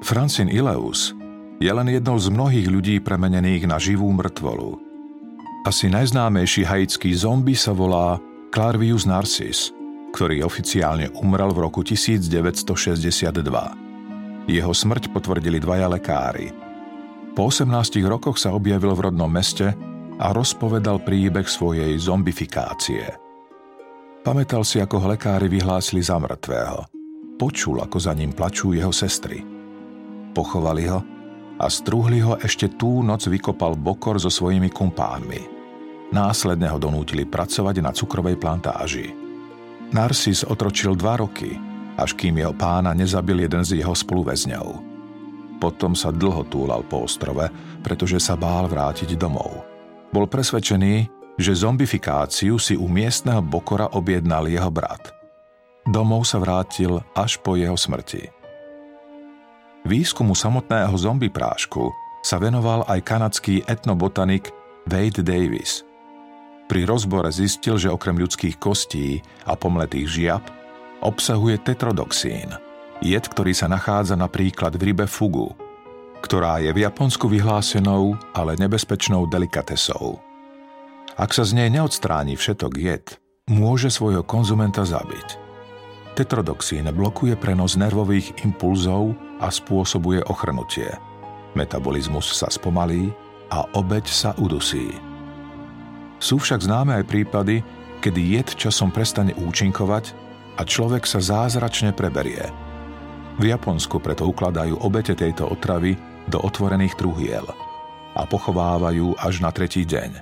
Francin 0.03 0.49
Ileus 0.49 1.13
je 1.61 1.71
len 1.71 1.87
jednou 1.87 2.17
z 2.17 2.27
mnohých 2.33 2.67
ľudí 2.67 2.95
premenených 2.99 3.69
na 3.69 3.77
živú 3.77 4.09
mŕtvolu. 4.11 4.81
Asi 5.63 5.87
najznámejší 5.87 6.67
haitský 6.67 7.15
zombie 7.15 7.55
sa 7.55 7.71
volá 7.71 8.19
Clarvius 8.51 9.07
Narcis, 9.07 9.71
ktorý 10.13 10.45
oficiálne 10.45 11.09
umrel 11.17 11.49
v 11.49 11.65
roku 11.65 11.81
1962. 11.81 13.41
Jeho 14.45 14.71
smrť 14.71 15.09
potvrdili 15.09 15.57
dvaja 15.57 15.89
lekári– 15.89 16.53
po 17.33 17.49
18 17.49 17.97
rokoch 18.05 18.37
sa 18.37 18.53
objavil 18.53 18.93
v 18.93 19.09
rodnom 19.09 19.25
meste 19.25 19.73
a 20.21 20.29
rozpovedal 20.29 21.01
príbeh 21.01 21.49
svojej 21.49 21.97
zombifikácie. 21.97 23.09
Pamätal 24.21 24.61
si, 24.61 24.77
ako 24.77 25.01
ho 25.01 25.07
lekári 25.17 25.49
vyhlásili 25.49 26.05
za 26.05 26.21
mŕtvého. 26.21 26.85
Počul, 27.41 27.81
ako 27.81 27.97
za 27.97 28.13
ním 28.13 28.37
plačú 28.37 28.77
jeho 28.77 28.93
sestry. 28.93 29.41
Pochovali 30.37 30.85
ho 30.93 31.01
a 31.57 31.65
strúhli 31.65 32.21
ho 32.21 32.37
ešte 32.37 32.69
tú 32.77 33.01
noc 33.01 33.25
vykopal 33.25 33.73
Bokor 33.73 34.21
so 34.21 34.29
svojimi 34.29 34.69
kumpánmi. 34.69 35.41
Následne 36.13 36.69
ho 36.69 36.77
donútili 36.77 37.25
pracovať 37.25 37.81
na 37.81 37.89
cukrovej 37.89 38.37
plantáži. 38.37 39.22
Narcis 39.93 40.41
otročil 40.41 40.97
dva 40.97 41.21
roky, 41.21 41.53
až 42.01 42.17
kým 42.17 42.41
jeho 42.41 42.49
pána 42.57 42.97
nezabil 42.97 43.45
jeden 43.45 43.61
z 43.61 43.77
jeho 43.77 43.93
spoluväzňov. 43.93 44.67
Potom 45.61 45.93
sa 45.93 46.09
dlho 46.09 46.49
túlal 46.49 46.81
po 46.89 47.05
ostrove, 47.05 47.45
pretože 47.85 48.17
sa 48.17 48.33
bál 48.33 48.65
vrátiť 48.65 49.13
domov. 49.13 49.61
Bol 50.09 50.25
presvedčený, 50.25 51.07
že 51.37 51.53
zombifikáciu 51.53 52.57
si 52.57 52.73
u 52.73 52.89
miestneho 52.89 53.45
Bokora 53.45 53.93
objednal 53.93 54.49
jeho 54.49 54.73
brat. 54.73 55.13
Domov 55.85 56.25
sa 56.25 56.41
vrátil 56.41 56.97
až 57.13 57.37
po 57.37 57.53
jeho 57.53 57.77
smrti. 57.77 58.33
Výskumu 59.85 60.33
samotného 60.33 60.97
prášku 61.29 61.93
sa 62.25 62.41
venoval 62.41 62.81
aj 62.89 62.99
kanadský 63.03 63.61
etnobotanik 63.69 64.49
Wade 64.89 65.21
Davis. 65.21 65.85
Pri 66.67 66.87
rozbore 66.87 67.29
zistil, 67.29 67.75
že 67.75 67.91
okrem 67.91 68.15
ľudských 68.17 68.57
kostí 68.57 69.19
a 69.43 69.53
pomletých 69.53 70.07
žiab 70.07 70.43
obsahuje 71.03 71.59
tetrodoxín– 71.61 72.51
jed, 73.03 73.27
ktorý 73.27 73.51
sa 73.51 73.67
nachádza 73.67 74.15
napríklad 74.15 74.79
v 74.79 74.91
rybe 74.91 75.05
fugu, 75.05 75.51
ktorá 76.23 76.63
je 76.63 76.71
v 76.71 76.87
Japonsku 76.87 77.27
vyhlásenou, 77.27 78.15
ale 78.31 78.55
nebezpečnou 78.55 79.27
delikatesou. 79.27 80.23
Ak 81.19 81.35
sa 81.35 81.45
z 81.45 81.53
nej 81.53 81.69
neodstráni 81.69 82.39
všetok 82.39 82.73
jed, 82.79 83.05
môže 83.51 83.91
svojho 83.91 84.23
konzumenta 84.25 84.81
zabiť. 84.87 85.43
Tetrodoxín 86.17 86.87
blokuje 86.89 87.35
prenos 87.37 87.75
nervových 87.75 88.45
impulzov 88.47 89.13
a 89.43 89.51
spôsobuje 89.51 90.23
ochrnutie. 90.25 90.89
Metabolizmus 91.53 92.33
sa 92.33 92.49
spomalí 92.49 93.13
a 93.53 93.65
obeď 93.77 94.05
sa 94.09 94.29
udusí. 94.41 95.12
Sú 96.23 96.39
však 96.39 96.63
známe 96.63 97.03
aj 97.03 97.05
prípady, 97.11 97.59
kedy 97.99 98.39
jed 98.39 98.47
časom 98.55 98.95
prestane 98.95 99.35
účinkovať 99.35 100.15
a 100.55 100.63
človek 100.63 101.03
sa 101.03 101.19
zázračne 101.19 101.91
preberie– 101.91 102.47
v 103.33 103.49
Japonsku 103.49 103.97
preto 103.97 104.29
ukladajú 104.29 104.77
obete 104.85 105.17
tejto 105.17 105.49
otravy 105.49 105.97
do 106.29 106.37
otvorených 106.37 106.93
truhiel 106.93 107.45
a 108.13 108.21
pochovávajú 108.29 109.17
až 109.17 109.41
na 109.41 109.49
tretí 109.49 109.81
deň. 109.89 110.21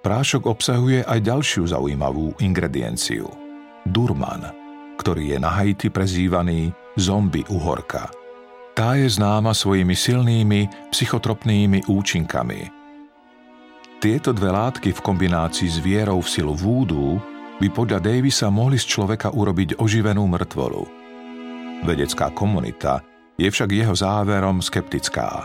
Prášok 0.00 0.48
obsahuje 0.48 1.04
aj 1.04 1.20
ďalšiu 1.20 1.68
zaujímavú 1.68 2.32
ingredienciu– 2.40 3.28
durman, 3.84 4.48
ktorý 4.96 5.36
je 5.36 5.38
na 5.42 5.50
Haiti 5.52 5.92
prezývaný 5.92 6.72
zombie 6.96 7.44
uhorka. 7.52 8.08
Tá 8.72 8.96
je 8.96 9.08
známa 9.08 9.52
svojimi 9.52 9.92
silnými 9.92 10.92
psychotropnými 10.92 11.88
účinkami. 11.88 12.75
Tieto 13.96 14.30
dve 14.30 14.52
látky 14.52 14.92
v 14.92 15.00
kombinácii 15.00 15.68
s 15.68 15.78
vierou 15.80 16.20
v 16.20 16.28
silu 16.28 16.52
vúdu 16.52 17.18
by 17.58 17.68
podľa 17.72 17.98
Davisa 18.04 18.52
mohli 18.52 18.76
z 18.76 18.84
človeka 18.84 19.32
urobiť 19.32 19.80
oživenú 19.80 20.28
mŕtvolu– 20.28 20.82
Vedecká 21.84 22.32
komunita 22.32 23.04
je 23.36 23.52
však 23.52 23.68
jeho 23.68 23.92
záverom 23.92 24.64
skeptická. 24.64 25.44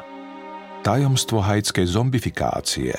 Tajomstvo 0.79 1.43
haitskej 1.43 1.91
zombifikácie 1.91 2.95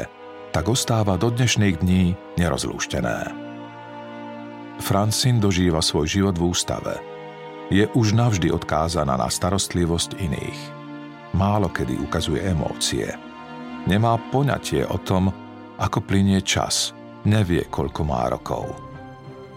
tak 0.52 0.68
ostáva 0.68 1.16
do 1.16 1.32
dnešných 1.32 1.80
dní 1.80 2.12
nerozlúštené. 2.36 3.32
Francine 4.84 5.40
dožíva 5.40 5.80
svoj 5.80 6.06
život 6.06 6.36
v 6.36 6.52
ústave. 6.52 6.94
Je 7.72 7.88
už 7.96 8.12
navždy 8.12 8.52
odkázaná 8.52 9.16
na 9.16 9.32
starostlivosť 9.32 10.20
iných. 10.20 10.60
Málo 11.32 11.72
kedy 11.72 11.96
ukazuje 12.04 12.44
emócie. 12.44 13.08
Nemá 13.88 14.20
poňatie 14.28 14.84
o 14.84 15.00
tom, 15.00 15.32
ako 15.83 15.99
plinie 16.07 16.38
čas. 16.47 16.95
Nevie, 17.27 17.66
koľko 17.66 18.07
má 18.07 18.31
rokov. 18.31 18.71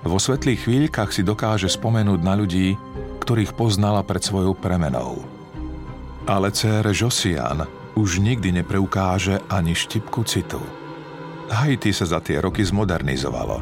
Vo 0.06 0.18
svetlých 0.18 0.66
chvíľkach 0.66 1.14
si 1.14 1.22
dokáže 1.22 1.70
spomenúť 1.70 2.20
na 2.22 2.34
ľudí, 2.38 2.74
ktorých 3.22 3.58
poznala 3.58 4.02
pred 4.06 4.22
svojou 4.22 4.54
premenou. 4.58 5.22
Ale 6.26 6.50
cére 6.54 6.94
Josian 6.94 7.66
už 7.98 8.22
nikdy 8.22 8.54
nepreukáže 8.62 9.42
ani 9.50 9.74
štipku 9.74 10.26
citu. 10.26 10.62
Haiti 11.50 11.94
sa 11.94 12.06
za 12.10 12.22
tie 12.22 12.42
roky 12.42 12.66
zmodernizovalo, 12.66 13.62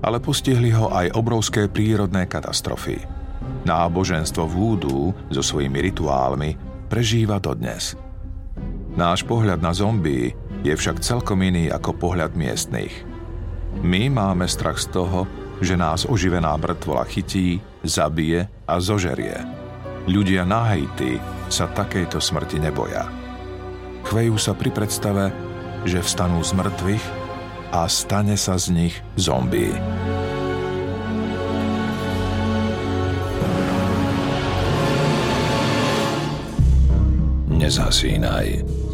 ale 0.00 0.18
postihli 0.20 0.72
ho 0.72 0.88
aj 0.92 1.16
obrovské 1.16 1.68
prírodné 1.68 2.24
katastrofy. 2.24 3.00
Náboženstvo 3.64 4.48
vúdu 4.48 5.12
so 5.28 5.40
svojimi 5.44 5.84
rituálmi 5.92 6.56
prežíva 6.88 7.36
dodnes. 7.36 7.96
Náš 8.96 9.24
pohľad 9.24 9.60
na 9.60 9.72
zombie 9.76 10.32
je 10.60 10.72
však 10.76 11.00
celkom 11.00 11.40
iný 11.40 11.72
ako 11.72 11.96
pohľad 11.96 12.36
miestnych. 12.36 12.92
My 13.80 14.12
máme 14.12 14.44
strach 14.44 14.76
z 14.76 14.92
toho, 14.92 15.24
že 15.60 15.76
nás 15.76 16.08
oživená 16.08 16.56
mŕtvola 16.56 17.04
chytí, 17.08 17.60
zabije 17.84 18.48
a 18.68 18.74
zožerie. 18.80 19.40
Ľudia 20.08 20.48
na 20.48 20.72
Haiti 20.72 21.20
sa 21.52 21.68
takejto 21.68 22.20
smrti 22.20 22.60
neboja. 22.60 23.08
Chvejú 24.08 24.36
sa 24.40 24.56
pri 24.56 24.72
predstave, 24.72 25.28
že 25.84 26.00
vstanú 26.00 26.40
z 26.40 26.56
mŕtvych 26.56 27.04
a 27.76 27.84
stane 27.86 28.34
sa 28.36 28.56
z 28.56 28.72
nich 28.72 28.94
zombie. 29.16 29.72
Nezasínaj. 37.48 38.89